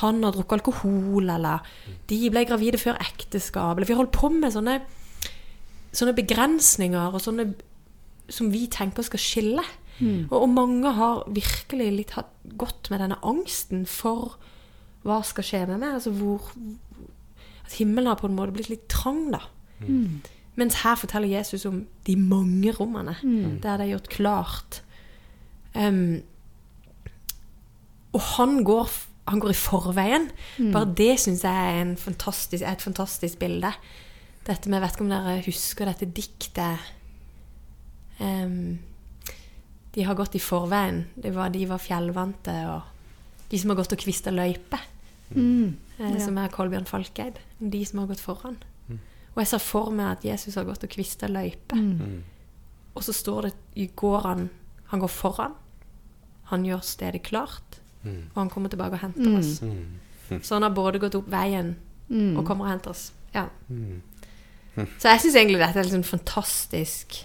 han 0.00 0.22
har 0.24 0.32
drukket 0.32 0.60
alkohol, 0.60 1.28
eller 1.34 1.66
de 2.08 2.18
ble 2.32 2.44
gravide 2.48 2.80
før 2.80 3.00
ekteskap. 3.02 3.76
Eller 3.76 3.90
vi 3.90 3.98
holder 3.98 4.14
på 4.14 4.30
med 4.32 4.54
sånne, 4.54 4.78
sånne 5.92 6.14
begrensninger 6.16 7.12
og 7.12 7.20
sånne 7.24 7.50
som 8.32 8.52
vi 8.54 8.66
tenker 8.72 9.04
skal 9.04 9.20
skille. 9.20 9.64
Og, 10.30 10.36
og 10.42 10.48
mange 10.48 10.92
har 10.96 11.24
virkelig 11.30 11.90
litt 11.92 12.14
hatt, 12.16 12.30
gått 12.58 12.88
med 12.90 13.02
denne 13.04 13.18
angsten 13.22 13.84
for 13.86 14.38
hva 15.04 15.20
skal 15.26 15.44
skje 15.44 15.64
med 15.68 15.82
meg. 15.82 15.98
Altså 15.98 16.14
hvor 16.14 16.48
At 17.66 17.76
himmelen 17.78 18.08
har 18.08 18.16
på 18.18 18.26
en 18.30 18.34
måte 18.38 18.54
blitt 18.56 18.70
litt 18.72 18.88
trang, 18.88 19.30
da. 19.34 19.42
Mens 20.56 20.74
her 20.82 20.94
forteller 21.00 21.28
Jesus 21.32 21.64
om 21.64 21.86
de 22.06 22.16
mange 22.16 22.72
rommene 22.76 23.14
der 23.62 23.76
det 23.80 23.86
er 23.86 23.92
gjort 23.96 24.08
klart. 24.12 24.82
Um, 25.74 26.20
og 28.12 28.20
han 28.36 28.58
går, 28.64 28.90
han 29.28 29.40
går 29.40 29.50
i 29.50 29.56
forveien. 29.56 30.30
Bare 30.72 30.94
det 30.94 31.18
syns 31.20 31.44
jeg 31.44 31.52
er, 31.78 31.80
en 31.82 31.96
fantastisk, 31.96 32.62
er 32.62 32.72
et 32.72 32.82
fantastisk 32.84 33.38
bilde. 33.38 33.72
Dette 34.46 34.68
med, 34.68 34.80
Jeg 34.80 34.82
vet 34.82 34.92
ikke 34.96 35.04
om 35.04 35.08
dere 35.10 35.42
husker 35.46 35.84
dette 35.86 36.06
diktet 36.06 36.78
um, 38.20 38.78
De 39.94 40.02
har 40.04 40.14
gått 40.18 40.34
i 40.34 40.40
forveien. 40.42 41.06
Det 41.16 41.32
var, 41.34 41.48
de 41.54 41.66
var 41.68 41.78
fjellvante, 41.78 42.52
og 42.72 43.48
de 43.50 43.58
som 43.60 43.70
har 43.70 43.76
gått 43.76 43.92
og 43.92 43.98
kvista 44.02 44.30
løype. 44.30 44.78
Mm. 45.34 45.76
Eh, 45.98 46.12
Ja. 46.12 46.18
Som 46.18 46.38
er 46.38 46.48
Kolbjørn 46.48 46.86
Falkeid. 46.88 47.38
De 47.60 47.84
som 47.86 48.00
har 48.00 48.06
gått 48.08 48.20
foran. 48.20 48.56
Og 49.34 49.40
jeg 49.40 49.46
ser 49.48 49.58
for 49.64 49.90
meg 49.90 50.10
at 50.18 50.24
Jesus 50.24 50.54
har 50.54 50.64
gått 50.68 50.84
og 50.84 50.90
kvista 50.92 51.26
løype. 51.28 51.74
Mm. 51.76 52.22
Og 52.94 53.02
så 53.02 53.12
står 53.16 53.42
det 53.74 53.86
går 53.96 54.20
han, 54.26 54.50
han 54.92 55.00
går 55.00 55.08
foran. 55.08 55.54
Han 56.52 56.64
gjør 56.64 56.82
stedet 56.84 57.22
klart. 57.22 57.78
Og 58.04 58.34
han 58.34 58.50
kommer 58.50 58.68
tilbake 58.68 58.92
og 58.98 58.98
henter 59.00 59.38
oss. 59.38 59.62
Så 60.42 60.54
han 60.54 60.62
har 60.66 60.70
både 60.76 60.98
gått 60.98 61.14
opp 61.14 61.28
veien 61.32 61.76
Mm. 62.12 62.36
og 62.36 62.44
kommer 62.46 62.64
og 62.66 62.70
henter 62.70 62.90
oss. 62.90 63.12
Ja. 63.34 63.46
Så 64.98 65.08
jeg 65.08 65.20
syns 65.20 65.34
egentlig 65.36 65.58
dette 65.62 65.78
er 65.80 65.84
sånn 65.88 66.04
fantastisk. 66.04 67.22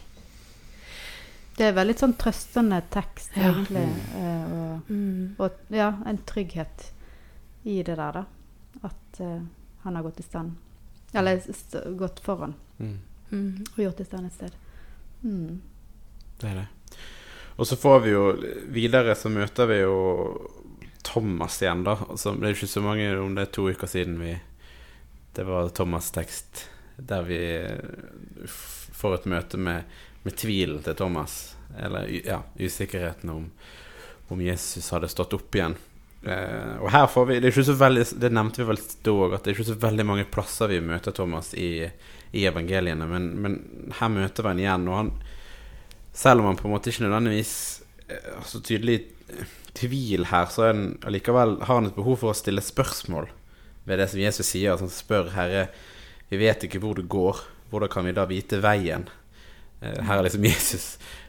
Det 1.58 1.66
er 1.66 1.74
veldig 1.74 1.96
sånn 1.98 2.14
trøstende 2.16 2.82
tekst, 2.94 3.32
Ja. 3.36 3.52
egentlig. 3.52 3.90
eh, 4.16 4.46
Og, 4.54 4.82
Mm. 4.90 5.36
og 5.40 5.52
ja, 5.70 5.94
en 6.06 6.18
trygghet 6.20 6.92
i 7.66 7.82
det 7.84 7.98
der, 7.98 8.12
da. 8.12 8.24
At 8.84 9.20
eh, 9.20 9.42
han 9.84 9.96
har 9.96 10.04
gått 10.04 10.20
i 10.20 10.24
stand. 10.24 10.56
Eller 11.18 11.40
st 11.42 11.84
gått 11.98 12.20
foran 12.26 12.56
Mm. 12.78 12.98
Mm. 13.32 13.66
og 13.74 13.80
gjort 13.82 14.00
i 14.00 14.06
stand 14.06 14.28
et 14.28 14.34
sted. 14.34 14.52
Mm. 15.24 15.62
Det 16.38 16.50
er 16.52 16.60
det. 16.62 16.68
Og 17.58 17.66
så 17.68 17.76
får 17.76 18.00
vi 18.04 18.12
jo 18.14 18.24
Videre 18.70 19.16
så 19.18 19.32
møter 19.34 19.66
vi 19.68 19.80
jo 19.82 19.96
Thomas 21.08 21.58
igjen, 21.62 21.82
da. 21.88 21.96
Altså, 22.10 22.36
det 22.38 22.46
er 22.52 22.54
ikke 22.56 22.70
så 22.70 22.84
mange 22.86 23.08
om 23.18 23.34
det 23.36 23.48
er 23.48 23.54
to 23.56 23.66
uker 23.72 23.90
siden 23.90 24.20
vi 24.22 24.36
Det 25.34 25.46
var 25.48 25.70
Thomas' 25.70 26.12
tekst 26.14 26.68
der 26.98 27.22
vi 27.24 27.38
eh, 27.56 28.48
får 28.98 29.16
et 29.16 29.26
møte 29.30 29.58
med, 29.62 29.84
med 30.24 30.34
tvilen 30.38 30.82
til 30.84 30.96
Thomas. 30.98 31.56
Eller 31.78 32.08
ja, 32.26 32.40
usikkerheten 32.58 33.30
om, 33.30 33.52
om 34.34 34.42
Jesus 34.42 34.90
hadde 34.90 35.10
stått 35.12 35.36
opp 35.38 35.56
igjen. 35.56 35.76
Eh, 36.24 36.76
og 36.82 36.90
her 36.92 37.06
får 37.08 37.26
vi 37.30 37.36
Det 37.40 37.46
er 37.46 37.54
ikke 37.54 37.64
så 37.68 37.76
veldig 37.78 38.04
Det 38.18 38.32
nevnte 38.34 38.64
vi 38.64 38.66
vel 38.72 38.80
da 39.06 39.12
òg, 39.14 39.36
at 39.38 39.44
det 39.46 39.52
er 39.52 39.56
ikke 39.56 39.68
så 39.70 39.76
veldig 39.84 40.06
mange 40.10 40.26
plasser 40.34 40.72
vi 40.72 40.80
møter 40.82 41.14
Thomas 41.16 41.52
i, 41.54 41.86
i 42.34 42.46
evangeliene, 42.50 43.06
men, 43.08 43.28
men 43.44 43.60
her 44.00 44.10
møter 44.12 44.44
vi 44.44 44.52
han 44.52 44.64
igjen. 44.64 44.88
Og 44.90 44.98
han 44.98 45.12
selv 46.18 46.42
om 46.42 46.50
han 46.50 46.58
på 46.58 46.66
en 46.68 46.74
måte 46.74 46.90
ikke 46.90 47.06
nødvendigvis 47.06 47.54
har 48.10 48.48
så 48.50 48.62
tydelig 48.64 49.02
eh, 49.30 49.56
tvil 49.78 50.26
her, 50.32 50.50
så 50.50 50.72
han 50.72 50.88
allikevel 51.06 51.60
har 51.62 51.76
han 51.76 51.92
et 51.92 51.98
behov 51.98 52.22
for 52.24 52.34
å 52.34 52.38
stille 52.38 52.64
spørsmål 52.66 53.30
ved 53.88 54.02
det 54.02 54.10
som 54.12 54.22
Jesus 54.22 54.50
sier. 54.50 54.74
Altså 54.74 54.88
han 54.88 54.96
spør 54.96 55.32
Herre, 55.36 55.68
vi 56.32 56.42
vet 56.42 56.66
ikke 56.66 56.82
hvor 56.84 56.98
det 56.98 57.08
går, 57.12 57.44
hvordan 57.72 57.92
kan 57.92 58.08
vi 58.08 58.16
da 58.18 58.26
vite 58.30 58.60
veien? 58.64 59.08
Uh, 59.84 60.02
Her 60.08 60.18
er 60.18 60.26
liksom 60.26 60.48
Jesus 60.52 60.88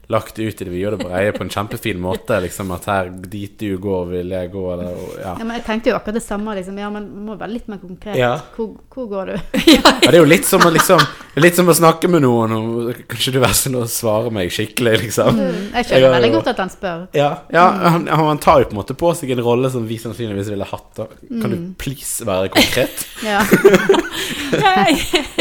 lagt 0.08 0.38
ut 0.38 0.60
i 0.62 0.64
det 0.64 0.70
vide 0.72 0.88
og 0.88 0.94
det 0.98 1.04
breie 1.04 1.32
på 1.36 1.42
en 1.44 1.50
kjempefin 1.52 1.98
måte. 2.00 2.38
Liksom 2.40 2.70
At 2.72 2.86
her 2.88 3.10
dit 3.12 3.58
du 3.60 3.74
går, 3.82 4.06
vil 4.14 4.30
jeg 4.32 4.50
gå. 4.54 4.62
Eller, 4.72 4.94
og, 4.96 5.10
ja. 5.20 5.34
Ja, 5.36 5.44
men 5.44 5.58
jeg 5.58 5.64
tenkte 5.66 5.90
jo 5.92 5.96
akkurat 5.98 6.16
det 6.16 6.24
samme. 6.24 6.54
Liksom. 6.56 6.78
Ja, 6.80 6.88
men 6.94 7.10
må 7.26 7.36
være 7.36 7.52
litt 7.58 7.68
mer 7.68 7.80
konkret. 7.82 8.16
Ja. 8.16 8.38
Hvor, 8.56 8.70
hvor 8.94 9.08
går 9.12 9.32
du? 9.34 9.34
Ja, 9.78 9.82
det 10.08 10.14
er 10.16 10.22
jo 10.22 10.28
litt 10.30 10.48
som 10.48 10.64
å 10.64 10.70
liksom 10.72 11.02
Litt 11.38 11.54
som 11.54 11.68
å 11.70 11.74
snakke 11.76 12.08
med 12.10 12.24
noen 12.24 12.50
og 12.56 12.88
Kanskje 13.06 13.30
du 13.36 13.38
være 13.38 13.54
sånn 13.54 13.76
å 13.78 13.84
svare 13.86 14.32
meg 14.34 14.48
skikkelig, 14.50 14.94
liksom. 15.04 15.36
Mm, 15.38 15.58
Jeg 15.76 15.86
skjønner 15.86 16.14
veldig 16.16 16.30
godt 16.34 16.48
at 16.50 16.62
han 16.64 16.72
spør. 16.72 17.04
Ja, 17.14 17.28
ja 17.54 17.66
han, 17.94 18.08
han 18.10 18.40
tar 18.42 18.64
jo 18.64 18.70
på 18.72 18.74
en 18.74 18.80
måte 18.80 18.96
på 18.98 19.12
seg 19.14 19.30
en 19.36 19.44
rolle 19.46 19.70
som 19.70 19.84
vi 19.86 20.00
sannsynligvis 20.02 20.50
ville 20.50 20.66
hatt. 20.66 20.88
Da. 20.98 21.06
Kan 21.28 21.52
du 21.54 21.58
please 21.78 22.26
være 22.26 22.50
konkret? 22.56 23.04
Ja. 23.28 23.42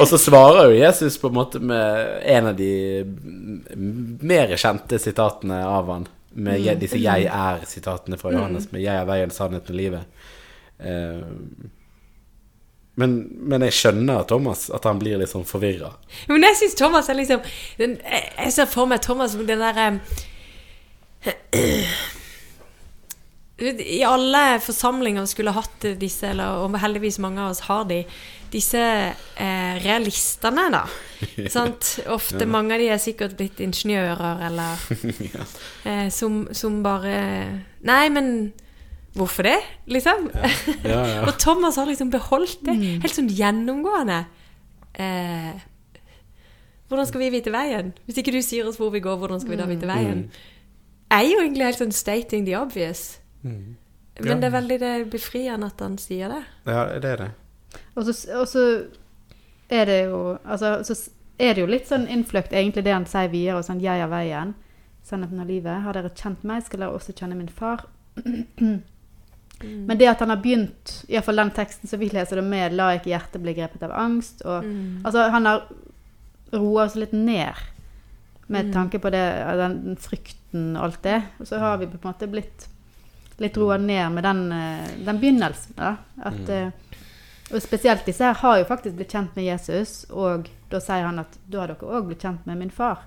Og 0.02 0.08
så 0.10 0.18
svarer 0.22 0.70
jo 0.72 0.78
Jesus 0.78 1.18
på 1.22 1.30
en 1.30 1.36
måte 1.38 1.60
med 1.64 2.22
en 2.30 2.50
av 2.52 2.56
de 2.58 2.70
m- 3.04 4.18
kjente 4.58 5.00
sitatene 5.00 5.62
av 5.66 5.88
han. 5.94 6.08
Med 6.38 6.60
je- 6.62 6.76
disse 6.80 6.98
'jeg 7.00 7.26
er'-sitatene 7.26 8.18
fra 8.20 8.32
Johannes. 8.32 8.72
Med 8.72 8.82
'jeg 8.82 8.96
er 8.96 9.06
veien, 9.06 9.30
sannheten 9.32 9.74
og 9.74 9.80
livet'. 9.82 10.06
Uh, 10.80 11.24
men, 12.96 13.28
men 13.40 13.62
jeg 13.62 13.72
skjønner 13.74 14.24
Thomas, 14.28 14.70
at 14.70 14.84
han 14.84 15.00
blir 15.00 15.18
litt 15.18 15.30
sånn 15.30 15.46
forvirra. 15.46 15.94
Men 16.28 16.42
jeg 16.44 16.56
syns 16.56 16.76
Thomas 16.76 17.10
er 17.10 17.14
liksom 17.16 17.42
den, 17.78 17.98
jeg- 18.04 18.52
ser 18.54 18.66
for 18.66 18.86
meg 18.86 19.02
Thomas 19.02 19.32
som 19.32 19.46
den 19.46 19.60
derre 19.60 20.00
I 23.58 24.04
alle 24.06 24.60
forsamlinger 24.62 25.26
skulle 25.26 25.54
hatt 25.56 25.86
disse, 25.98 26.30
eller 26.30 26.62
og 26.62 26.76
heldigvis 26.78 27.18
mange 27.24 27.42
av 27.42 27.56
oss 27.56 27.64
har 27.66 27.88
de, 27.90 28.04
disse 28.54 28.82
eh, 28.82 29.80
realistene, 29.82 30.68
da. 30.76 30.84
Sant? 31.56 31.96
Ofte 32.14 32.46
mange 32.46 32.76
av 32.76 32.84
de 32.84 32.92
er 32.94 33.02
sikkert 33.02 33.34
blitt 33.40 33.64
ingeniører, 33.66 34.46
eller 34.52 34.86
eh, 35.90 36.06
som, 36.14 36.44
som 36.54 36.84
bare 36.86 37.18
Nei, 37.88 38.04
men 38.14 38.32
hvorfor 39.18 39.50
det? 39.50 39.58
Liksom. 39.90 40.30
Ja, 40.86 41.02
ja. 41.02 41.22
Og 41.28 41.34
Thomas 41.42 41.82
har 41.82 41.90
liksom 41.90 42.14
beholdt 42.14 42.62
det 42.68 42.78
helt 42.78 43.18
sånn 43.18 43.34
gjennomgående. 43.34 44.24
Eh, 45.02 45.54
hvordan 46.88 47.08
skal 47.10 47.26
vi 47.26 47.34
vite 47.34 47.52
veien? 47.52 47.96
Hvis 48.06 48.22
ikke 48.22 48.38
du 48.38 48.44
sier 48.46 48.68
oss 48.70 48.78
hvor 48.78 48.94
vi 48.94 49.02
går, 49.04 49.18
hvordan 49.18 49.42
skal 49.42 49.58
vi 49.58 49.60
da 49.60 49.68
vite 49.70 49.90
veien? 49.90 50.28
Er 51.12 51.26
jo 51.26 51.42
egentlig 51.42 51.72
helt 51.72 51.82
sånn 51.82 51.96
stating 51.96 52.46
the 52.46 52.54
obvious. 52.60 53.18
Men 53.44 53.78
Ja. 54.18 54.36
det 54.36 54.44
er 54.44 54.50
veldig 54.62 54.80
det 54.80 55.10
befriende 55.12 55.66
at 55.68 55.80
han 55.80 55.98
sier 55.98 56.30
det. 56.30 56.44
ja, 56.66 56.86
det 57.00 57.06
er 57.06 57.18
det. 57.18 57.32
Og 57.96 58.04
så, 58.06 58.16
og 58.40 58.48
så 58.48 58.64
er 59.70 59.86
det 59.86 60.06
jo 60.10 60.38
Altså, 60.46 60.84
så 60.84 61.10
er 61.40 61.54
det 61.54 61.62
jo 61.62 61.68
litt 61.68 61.86
sånn 61.88 62.08
innfløkt, 62.08 62.52
egentlig, 62.52 62.84
det 62.84 62.94
han 62.94 63.06
sier 63.06 63.28
videre. 63.30 63.58
Og 63.58 63.64
sånn 63.66 63.80
'Jeg 63.82 64.02
er 64.02 64.08
veien, 64.08 64.56
sannheten 65.04 65.40
av 65.40 65.48
livet'. 65.48 65.82
Har 65.84 65.94
dere 65.94 66.10
kjent 66.10 66.44
meg, 66.44 66.64
skal 66.64 66.80
dere 66.80 66.90
også 66.98 67.14
kjenne 67.14 67.36
min 67.36 67.48
far. 67.48 67.86
Men 69.62 69.98
det 69.98 70.08
at 70.08 70.20
han 70.20 70.30
har 70.30 70.38
begynt, 70.38 71.04
iallfall 71.10 71.36
den 71.36 71.52
teksten 71.52 71.90
som 71.90 72.00
vi 72.00 72.10
leser 72.10 72.36
det 72.36 72.44
med 72.46 72.74
'La 72.74 72.92
ikke 72.98 73.10
hjertet 73.14 73.42
bli 73.42 73.54
grepet 73.54 73.84
av 73.84 73.92
angst'. 73.92 74.46
Og, 74.46 74.64
Altså, 75.06 75.30
han 75.32 75.46
har 75.46 75.64
roa 76.54 76.86
oss 76.86 76.96
litt 76.96 77.14
ned 77.14 77.54
med 78.50 78.72
tanke 78.74 79.00
på 79.00 79.10
det, 79.12 79.58
den 79.58 79.96
frykten 79.98 80.78
og 80.78 80.84
alt 80.84 81.02
det. 81.04 81.24
Og 81.40 81.48
så 81.48 81.60
har 81.60 81.78
vi 81.78 81.86
på 81.86 81.94
en 82.04 82.14
måte 82.14 82.30
blitt 82.32 82.68
litt 83.38 83.58
roa 83.58 83.78
ned 83.78 84.12
med 84.12 84.26
den, 84.26 84.52
eh, 84.52 84.94
den 85.06 85.20
begynnelsen. 85.22 85.76
Da. 85.78 85.96
At, 86.26 86.40
mm. 86.48 86.72
og 87.52 87.62
spesielt 87.62 88.06
disse 88.06 88.26
her 88.26 88.40
har 88.42 88.62
jo 88.62 88.70
faktisk 88.70 88.98
blitt 88.98 89.14
kjent 89.14 89.36
med 89.38 89.46
Jesus, 89.48 90.06
og 90.10 90.50
da 90.72 90.82
sier 90.84 91.06
han 91.08 91.22
at 91.24 91.38
da 91.46 91.64
har 91.64 91.74
dere 91.74 91.92
òg 92.00 92.10
blitt 92.10 92.26
kjent 92.26 92.48
med 92.50 92.64
min 92.64 92.74
far. 92.74 93.06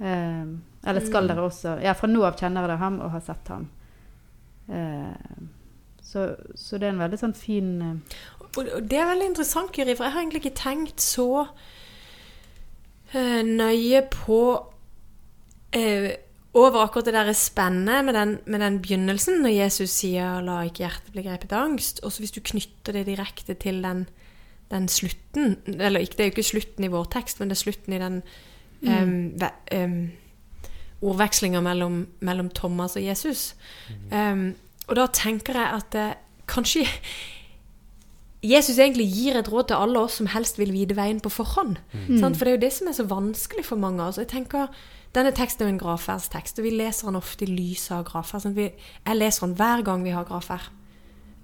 Eh, 0.00 0.44
eller 0.86 1.04
skal 1.04 1.26
dere 1.28 1.44
også 1.44 1.74
Ja, 1.84 1.92
fra 1.92 2.08
nå 2.08 2.22
av 2.24 2.38
kjenner 2.40 2.64
dere 2.64 2.80
ham 2.80 3.00
og 3.04 3.12
har 3.12 3.24
sett 3.24 3.48
ham. 3.52 3.66
Eh, 4.68 5.48
så, 6.02 6.30
så 6.54 6.78
det 6.78 6.88
er 6.88 6.94
en 6.94 7.02
veldig 7.02 7.18
sånn 7.20 7.36
fin 7.36 7.68
eh, 7.84 8.16
Og 8.40 8.46
og 8.62 8.86
det 8.88 8.98
er 8.98 9.10
veldig 9.10 9.28
interessant, 9.30 9.72
Guri, 9.74 9.94
for 9.94 10.06
jeg 10.06 10.14
har 10.14 10.22
egentlig 10.24 10.40
ikke 10.42 10.58
tenkt 10.58 11.04
så 11.04 11.28
eh, 13.12 13.42
nøye 13.46 14.02
på 14.10 14.40
eh, 15.76 16.08
over 16.54 16.80
akkurat 16.82 17.06
det 17.06 17.14
der 17.14 17.32
spennet 17.32 18.04
med 18.04 18.14
den, 18.14 18.38
med 18.46 18.60
den 18.60 18.78
begynnelsen, 18.82 19.42
når 19.42 19.52
Jesus 19.54 19.90
sier 19.90 20.40
'la 20.42 20.64
ikke 20.66 20.82
hjertet 20.82 21.12
bli 21.12 21.22
grepet 21.22 21.52
av 21.52 21.68
angst', 21.68 22.00
og 22.02 22.10
så 22.12 22.18
hvis 22.18 22.32
du 22.34 22.40
knytter 22.40 22.92
det 22.92 23.06
direkte 23.06 23.54
til 23.54 23.82
den, 23.82 24.08
den 24.70 24.88
slutten 24.88 25.56
Eller 25.66 26.00
ikke, 26.00 26.16
det 26.16 26.20
er 26.20 26.24
jo 26.30 26.34
ikke 26.34 26.42
slutten 26.50 26.84
i 26.84 26.88
vår 26.90 27.04
tekst, 27.10 27.38
men 27.40 27.48
det 27.48 27.56
er 27.56 27.62
slutten 27.62 27.92
i 27.92 27.98
den 27.98 28.22
um, 28.82 29.32
ve- 29.40 29.84
um, 29.84 30.10
ordvekslinga 31.02 31.60
mellom, 31.60 32.06
mellom 32.20 32.50
Thomas 32.50 32.96
og 32.96 33.04
Jesus. 33.04 33.54
Um, 34.12 34.54
og 34.88 34.96
da 34.96 35.06
tenker 35.06 35.52
jeg 35.54 35.70
at 35.76 35.92
det, 35.92 36.14
kanskje 36.48 36.86
Jesus 38.42 38.78
egentlig 38.78 39.06
gir 39.12 39.36
et 39.36 39.48
råd 39.52 39.68
til 39.68 39.76
alle 39.76 39.98
oss 40.00 40.14
som 40.16 40.26
helst 40.32 40.58
vil 40.58 40.72
vite 40.72 40.96
veien 40.96 41.20
på 41.20 41.28
forhånd. 41.28 41.76
Sant? 42.18 42.36
For 42.36 42.44
det 42.44 42.52
er 42.52 42.56
jo 42.56 42.64
det 42.66 42.72
som 42.72 42.88
er 42.88 42.92
så 42.96 43.04
vanskelig 43.04 43.64
for 43.66 43.76
mange 43.76 44.00
av 44.02 44.08
oss. 44.08 44.18
Jeg 44.18 44.28
tenker, 44.28 44.68
Denne 45.14 45.32
teksten 45.34 45.62
er 45.64 45.66
jo 45.70 45.74
en 45.74 45.78
gravferdstekst, 45.82 46.58
og 46.58 46.64
vi 46.64 46.70
leser 46.70 47.06
den 47.10 47.16
ofte 47.18 47.44
i 47.44 47.50
lys 47.50 47.88
av 47.90 48.04
gravferd. 48.06 48.42
Sånn 48.44 48.54
Vi, 48.54 48.68
jeg 49.06 49.16
leser 49.16 49.46
den 49.46 49.56
hver 49.58 49.82
gang 49.84 50.04
vi 50.06 50.10
har 50.14 50.24
gravferd. 50.28 50.68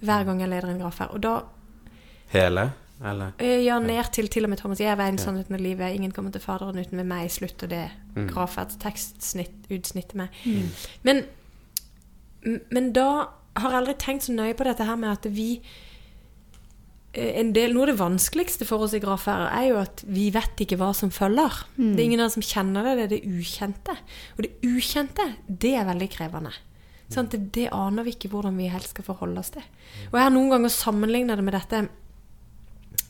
Hver 0.06 0.24
gang 0.28 0.40
jeg 0.40 0.48
leder 0.52 0.68
en 0.70 0.78
gravferd. 0.84 1.10
Og 1.16 1.20
da 1.22 1.40
Hele? 2.30 2.72
Eller? 3.04 3.32
Eh, 3.38 3.64
Ja, 3.64 3.78
ned 3.78 4.04
til 4.12 4.28
til 4.28 4.44
og 4.44 4.50
med 4.50 4.58
Thomas. 4.58 4.78
Jeg 4.80 4.88
er 4.92 4.96
veien, 4.96 5.18
sannheten 5.18 5.54
og 5.54 5.60
livet. 5.60 5.94
Ingen 5.94 6.10
kommer 6.12 6.30
til 6.32 6.40
Faderen 6.40 6.78
uten 6.78 6.96
ved 6.98 7.04
meg. 7.04 7.30
Slutt 7.30 7.62
og 7.62 7.70
det 7.70 7.90
gravferdstekstsnittet 8.30 10.14
med. 10.14 10.28
Men, 11.02 11.24
m- 12.46 12.60
men 12.70 12.92
da 12.92 13.26
har 13.56 13.70
jeg 13.70 13.78
aldri 13.80 13.94
tenkt 13.98 14.24
så 14.24 14.32
nøye 14.32 14.54
på 14.56 14.64
dette 14.64 14.84
her 14.84 14.96
med 14.96 15.08
at 15.10 15.26
vi 15.34 15.60
del, 17.16 17.72
Noe 17.72 17.86
av 17.86 17.90
det 17.90 17.98
vanskeligste 18.00 18.66
for 18.68 18.84
oss 18.84 18.94
i 18.96 19.00
gravferder 19.00 19.48
er 19.56 19.66
jo 19.70 19.80
at 19.80 20.02
vi 20.04 20.28
vet 20.34 20.60
ikke 20.62 20.78
hva 20.80 20.92
som 20.96 21.12
følger. 21.14 21.62
Det 21.96 22.02
er 22.02 22.06
ingen 22.10 22.22
av 22.22 22.28
oss 22.30 22.36
som 22.36 22.44
kjenner 22.44 22.84
det, 22.84 22.94
det 22.96 23.04
er 23.06 23.12
det 23.14 23.38
ukjente. 23.40 23.96
Og 24.36 24.44
det 24.44 24.52
ukjente, 24.66 25.26
det 25.48 25.72
er 25.78 25.88
veldig 25.88 26.10
krevende. 26.12 26.52
Sånn, 27.08 27.28
Det, 27.30 27.40
det 27.54 27.68
aner 27.72 28.06
vi 28.06 28.16
ikke 28.16 28.30
hvordan 28.32 28.56
vi 28.58 28.68
helst 28.68 28.92
skal 28.94 29.06
forholde 29.06 29.40
oss 29.40 29.52
til. 29.54 29.64
Og 30.10 30.18
jeg 30.18 30.26
har 30.26 30.34
noen 30.34 30.50
ganger 30.50 30.74
sammenlignet 30.74 31.38
det 31.38 31.44
med 31.46 31.54
dette 31.54 31.82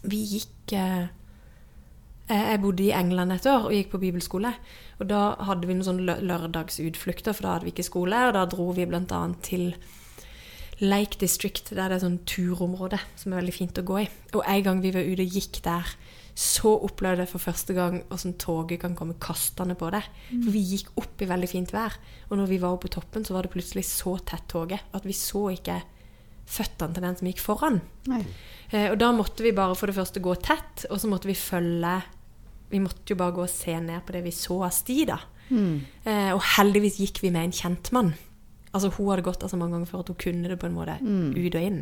Vi 0.04 0.18
gikk 0.36 0.75
eh, 0.76 1.06
Jeg 2.28 2.60
bodde 2.60 2.84
i 2.84 2.92
England 2.92 3.32
et 3.32 3.46
år 3.48 3.70
og 3.70 3.72
gikk 3.72 3.94
på 3.94 4.02
bibelskole. 4.02 4.52
Og 5.00 5.08
da 5.08 5.22
hadde 5.48 5.68
vi 5.68 5.78
noen 5.78 5.88
sånne 5.88 6.18
lørdagsutflukter, 6.28 7.32
for 7.32 7.46
da 7.46 7.54
hadde 7.56 7.68
vi 7.70 7.72
ikke 7.75 7.88
skole. 7.88 8.26
Og 8.28 8.36
da 8.36 8.44
dro 8.50 8.68
vi 8.76 8.86
bl.a. 8.88 9.22
til 9.46 9.70
Lake 10.80 11.16
District, 11.21 11.71
der 11.73 11.88
det 11.88 11.97
er 11.97 12.04
sånn 12.04 12.21
turområde 12.28 12.99
som 13.16 13.33
er 13.33 13.40
veldig 13.40 13.54
fint 13.56 13.78
å 13.80 13.85
gå 13.87 14.02
i. 14.02 14.06
Og 14.37 14.42
en 14.45 14.62
gang 14.66 14.83
vi 14.85 14.92
var 14.92 15.06
ute 15.09 15.25
og 15.25 15.37
gikk 15.38 15.62
der, 15.64 15.95
så 16.37 16.75
opplevde 16.85 17.25
jeg 17.25 17.30
for 17.30 17.40
første 17.40 17.73
gang 17.73 18.02
hvordan 18.11 18.35
toget 18.37 18.83
kan 18.83 18.97
komme 18.99 19.16
kastende 19.16 19.76
på 19.80 19.88
deg. 19.95 20.04
For 20.45 20.52
vi 20.52 20.61
gikk 20.75 20.90
opp 21.00 21.23
i 21.25 21.28
veldig 21.30 21.49
fint 21.49 21.73
vær, 21.73 21.97
og 22.28 22.37
når 22.37 22.50
vi 22.50 22.59
var 22.61 22.76
oppe 22.76 22.90
på 22.90 22.99
toppen, 22.99 23.25
så 23.25 23.33
var 23.38 23.47
det 23.47 23.54
plutselig 23.54 23.87
så 23.88 24.18
tett 24.21 24.45
toget 24.52 24.85
at 24.92 25.06
vi 25.09 25.16
så 25.16 25.47
ikke 25.54 25.78
føttene 26.47 26.95
til 26.95 27.06
den 27.06 27.16
som 27.18 27.30
gikk 27.30 27.40
foran. 27.42 27.80
Eh, 28.71 28.90
og 28.92 28.99
da 29.00 29.09
måtte 29.16 29.42
vi 29.42 29.54
bare 29.56 29.75
for 29.78 29.88
det 29.90 29.97
første 29.97 30.21
gå 30.23 30.35
tett, 30.45 30.85
og 30.90 31.00
så 31.00 31.09
måtte 31.11 31.30
vi 31.30 31.35
følge 31.38 31.97
Vi 32.68 32.80
måtte 32.83 33.12
jo 33.12 33.16
bare 33.16 33.30
gå 33.30 33.45
og 33.45 33.50
se 33.50 33.76
ned 33.78 34.02
på 34.02 34.12
det 34.12 34.25
vi 34.25 34.33
så 34.35 34.56
av 34.66 34.73
sti, 34.75 35.04
da. 35.06 35.21
Eh, 36.02 36.33
og 36.35 36.40
heldigvis 36.56 36.97
gikk 36.99 37.21
vi 37.23 37.30
med 37.30 37.47
en 37.47 37.52
kjentmann. 37.54 38.09
Altså 38.76 38.92
Hun 38.95 39.11
hadde 39.12 39.25
gått 39.26 39.40
der 39.42 39.52
så 39.52 39.59
mange 39.61 39.76
ganger 39.76 39.90
før 39.90 40.04
at 40.04 40.12
hun 40.12 40.21
kunne 40.21 40.52
det 40.52 40.59
på 40.61 40.68
en 40.68 40.76
måte 40.76 40.99
ut 41.00 41.56
og 41.56 41.62
inn. 41.62 41.80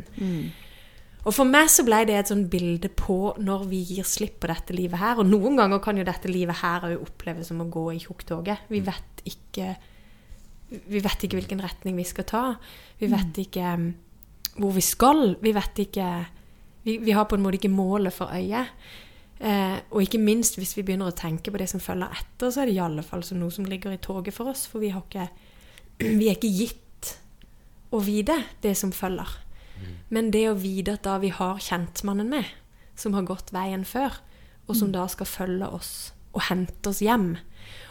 Og 1.25 1.33
for 1.33 1.49
meg 1.49 1.71
så 1.73 1.81
ble 1.85 2.03
det 2.05 2.19
et 2.19 2.29
sånn 2.29 2.45
bilde 2.53 2.91
på 2.93 3.33
når 3.41 3.65
vi 3.71 3.81
gir 3.89 4.05
slipp 4.05 4.37
på 4.43 4.49
dette 4.51 4.75
livet 4.77 5.01
her. 5.01 5.17
Og 5.21 5.25
noen 5.25 5.57
ganger 5.57 5.81
kan 5.81 5.97
jo 5.97 6.05
dette 6.05 6.29
livet 6.29 6.61
her 6.61 6.85
òg 6.91 7.01
oppleves 7.01 7.49
som 7.49 7.63
å 7.63 7.69
gå 7.73 7.87
i 7.95 8.01
tjukktoget. 8.03 8.69
Vi 8.69 8.81
vet 8.85 9.25
ikke 9.25 9.75
Vi 10.65 10.99
vet 10.99 11.23
ikke 11.23 11.37
hvilken 11.37 11.61
retning 11.61 11.97
vi 11.97 12.03
skal 12.05 12.25
ta. 12.29 12.43
Vi 12.97 13.07
vet 13.09 13.37
ikke 13.37 13.73
um, 13.77 13.89
hvor 14.57 14.73
vi 14.73 14.81
skal. 14.81 15.35
Vi 15.41 15.53
vet 15.53 15.81
ikke 15.83 16.07
vi, 16.85 16.97
vi 17.01 17.13
har 17.17 17.25
på 17.25 17.37
en 17.37 17.43
måte 17.45 17.59
ikke 17.59 17.73
målet 17.73 18.13
for 18.13 18.33
øyet. 18.33 18.73
Eh, 19.39 19.77
og 19.91 20.03
ikke 20.03 20.21
minst 20.21 20.55
hvis 20.59 20.75
vi 20.77 20.83
begynner 20.85 21.09
å 21.11 21.17
tenke 21.17 21.51
på 21.51 21.59
det 21.59 21.67
som 21.71 21.81
følger 21.83 22.13
etter, 22.13 22.51
så 22.53 22.61
er 22.61 22.69
det 22.69 22.77
i 22.77 22.83
alle 22.83 23.03
fall 23.03 23.23
som 23.25 23.41
noe 23.41 23.51
som 23.51 23.65
ligger 23.67 23.95
i 23.95 24.01
toget 24.01 24.35
for 24.35 24.51
oss. 24.53 24.67
For 24.69 24.83
vi, 24.83 24.93
har 24.93 25.03
ikke, 25.03 25.27
vi 26.19 26.29
er 26.29 26.37
ikke 26.37 26.53
gitt 26.53 26.84
å 27.95 28.03
vite 28.03 28.37
det 28.61 28.75
som 28.77 28.91
følger. 28.95 29.39
Men 30.09 30.31
det 30.31 30.45
å 30.49 30.57
vite 30.59 30.95
at 30.95 31.03
da 31.03 31.17
vi 31.19 31.31
har 31.33 31.59
kjentmannen 31.59 32.29
med, 32.29 32.45
som 32.95 33.15
har 33.17 33.25
gått 33.27 33.51
veien 33.55 33.83
før, 33.87 34.21
og 34.67 34.77
som 34.77 34.91
da 34.93 35.05
skal 35.11 35.29
følge 35.29 35.67
oss 35.77 35.91
og 36.35 36.47
hente 36.49 36.89
oss 36.89 37.03
hjem 37.05 37.37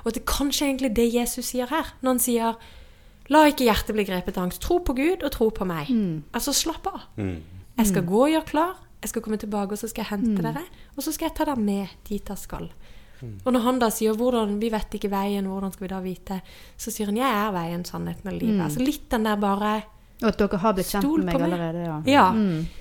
Og 0.03 0.09
at 0.11 0.17
det 0.19 0.25
kanskje 0.29 0.65
er 0.65 0.71
egentlig 0.73 0.95
det 0.97 1.07
Jesus 1.15 1.47
sier 1.53 1.71
her, 1.71 1.93
når 2.03 2.11
han 2.11 2.23
sier 2.23 2.57
La 3.33 3.47
ikke 3.49 3.65
hjertet 3.65 3.97
bli 3.97 4.05
grepet 4.05 4.37
av 4.37 4.45
angst. 4.45 4.61
Tro 4.61 4.83
på 4.85 4.93
Gud 4.93 5.23
og 5.25 5.31
tro 5.33 5.49
på 5.49 5.65
meg. 5.65 5.89
Altså, 6.37 6.53
slapp 6.53 6.87
av. 6.91 7.07
Jeg 7.79 7.87
skal 7.89 8.05
gå 8.05 8.19
og 8.27 8.29
gjøre 8.35 8.45
klar. 8.51 8.75
Jeg 9.01 9.09
skal 9.09 9.23
komme 9.25 9.39
tilbake, 9.41 9.73
og 9.73 9.81
så 9.81 9.89
skal 9.89 10.05
jeg 10.05 10.11
hente 10.11 10.43
dere. 10.45 10.61
Og 10.93 11.03
så 11.07 11.13
skal 11.13 11.31
jeg 11.31 11.37
ta 11.39 11.47
dere 11.49 11.57
med 11.57 11.89
dit 12.05 12.29
jeg 12.29 12.39
skal. 12.43 12.69
Og 13.47 13.53
når 13.53 13.65
han 13.65 13.79
da 13.81 13.89
sier 13.89 14.13
hvordan, 14.13 14.59
'vi 14.61 14.69
vet 14.69 14.95
ikke 14.95 15.09
veien, 15.09 15.47
hvordan 15.49 15.73
skal 15.73 15.85
vi 15.85 15.95
da 15.95 16.01
vite?' 16.01 16.43
Så 16.77 16.91
sier 16.93 17.07
han 17.07 17.17
'jeg 17.17 17.33
er 17.33 17.53
veien, 17.53 17.85
sannheten 17.85 18.29
og 18.29 18.41
livet'. 18.41 18.65
Altså 18.65 18.85
litt 18.85 19.09
den 19.09 19.25
der 19.25 19.37
bare 19.37 19.85
Og 20.23 20.29
at 20.29 20.39
dere 20.39 20.59
har 20.63 20.75
blitt 20.77 20.91
kjent 20.93 21.05
med 21.05 21.25
meg 21.25 21.35
meg. 21.35 21.43
allerede, 21.43 21.85
ja. 21.85 21.97
Ja. 22.07 22.27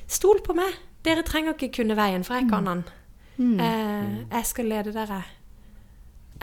Stol 0.08 0.41
på 0.46 0.54
meg. 0.58 0.76
Dere 1.04 1.24
trenger 1.28 1.58
ikke 1.58 1.72
kunne 1.82 1.96
veien, 1.98 2.24
for 2.24 2.38
jeg 2.39 2.50
kan 2.50 2.65
den. 2.69 2.84
Mm. 3.38 3.60
Eh, 3.60 4.17
jeg 4.32 4.46
skal 4.46 4.65
lede 4.65 4.93
dere. 4.93 5.24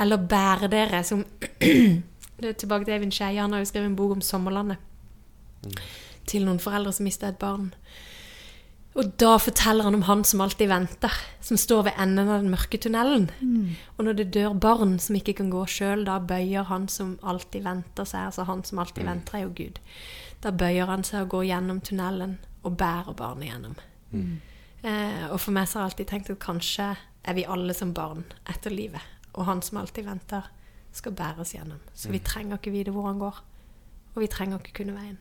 Eller 0.00 0.16
bære 0.16 0.68
dere, 0.72 1.04
som 1.04 1.24
Det 2.40 2.48
er 2.48 2.52
tilbake 2.56 2.84
til 2.84 2.94
Eivind 2.94 3.12
Skeie. 3.12 3.40
Han 3.40 3.52
har 3.52 3.60
jo 3.60 3.68
skrevet 3.68 3.86
en 3.86 3.96
bok 3.96 4.12
om 4.16 4.20
sommerlandet. 4.24 4.76
Til 6.26 6.46
noen 6.46 6.58
foreldre 6.58 6.92
som 6.92 7.04
mista 7.04 7.28
et 7.28 7.36
barn. 7.38 7.74
Og 9.00 9.12
da 9.16 9.36
forteller 9.40 9.86
han 9.86 9.96
om 9.96 10.02
han 10.04 10.22
som 10.28 10.42
alltid 10.44 10.68
venter, 10.68 11.14
som 11.40 11.56
står 11.56 11.86
ved 11.86 12.00
enden 12.02 12.28
av 12.28 12.42
den 12.42 12.52
mørke 12.52 12.76
tunnelen. 12.76 13.30
Og 13.96 14.04
når 14.04 14.18
det 14.18 14.26
dør 14.34 14.52
barn 14.60 14.98
som 15.00 15.16
ikke 15.16 15.38
kan 15.38 15.48
gå 15.52 15.62
sjøl, 15.72 16.04
da 16.04 16.18
bøyer 16.20 16.68
han 16.68 16.84
som 16.92 17.14
alltid 17.22 17.64
venter 17.64 18.04
seg. 18.04 18.28
Altså 18.28 18.44
han 18.44 18.60
som 18.64 18.82
alltid 18.82 19.08
venter, 19.08 19.38
er 19.38 19.46
jo 19.46 19.54
Gud. 19.56 19.80
Da 20.44 20.52
bøyer 20.52 20.92
han 20.92 21.04
seg 21.06 21.24
og 21.24 21.32
går 21.36 21.46
gjennom 21.48 21.80
tunnelen 21.80 22.36
og 22.62 22.76
bærer 22.76 23.16
barnet 23.16 23.48
gjennom. 23.48 23.78
Eh, 24.82 25.24
og 25.30 25.40
for 25.40 25.56
meg 25.56 25.68
så 25.68 25.78
har 25.78 25.86
jeg 25.86 25.92
alltid 25.94 26.12
tenkt 26.12 26.30
at 26.30 26.44
kanskje 26.44 26.92
er 27.24 27.36
vi 27.36 27.48
alle 27.48 27.74
som 27.76 27.94
barn 27.96 28.24
etter 28.48 28.70
livet. 28.70 29.00
Og 29.32 29.46
han 29.48 29.62
som 29.62 29.80
alltid 29.80 30.04
venter, 30.04 30.44
skal 30.92 31.14
bæres 31.14 31.54
gjennom. 31.54 31.78
Så 31.94 32.10
vi 32.10 32.18
trenger 32.18 32.58
ikke 32.58 32.72
vite 32.74 32.90
hvor 32.90 33.06
han 33.06 33.20
går. 33.20 33.36
Og 34.14 34.24
vi 34.24 34.26
trenger 34.26 34.58
ikke 34.58 34.82
kunne 34.82 34.96
veien. 34.96 35.20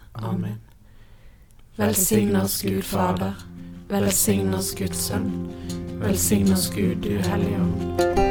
Amen. 0.13 0.59
Velsign 1.77 2.35
oss 2.35 2.61
Gud 2.61 2.83
Fader. 2.83 3.35
Velsign 3.87 4.53
oss 4.53 4.75
Guds 4.75 5.07
Sønn. 5.07 5.49
Velsign 5.99 6.51
oss 6.53 6.69
Gud, 6.69 6.95
du 7.03 7.17
Hellige 7.17 7.55
Ånd. 7.55 8.30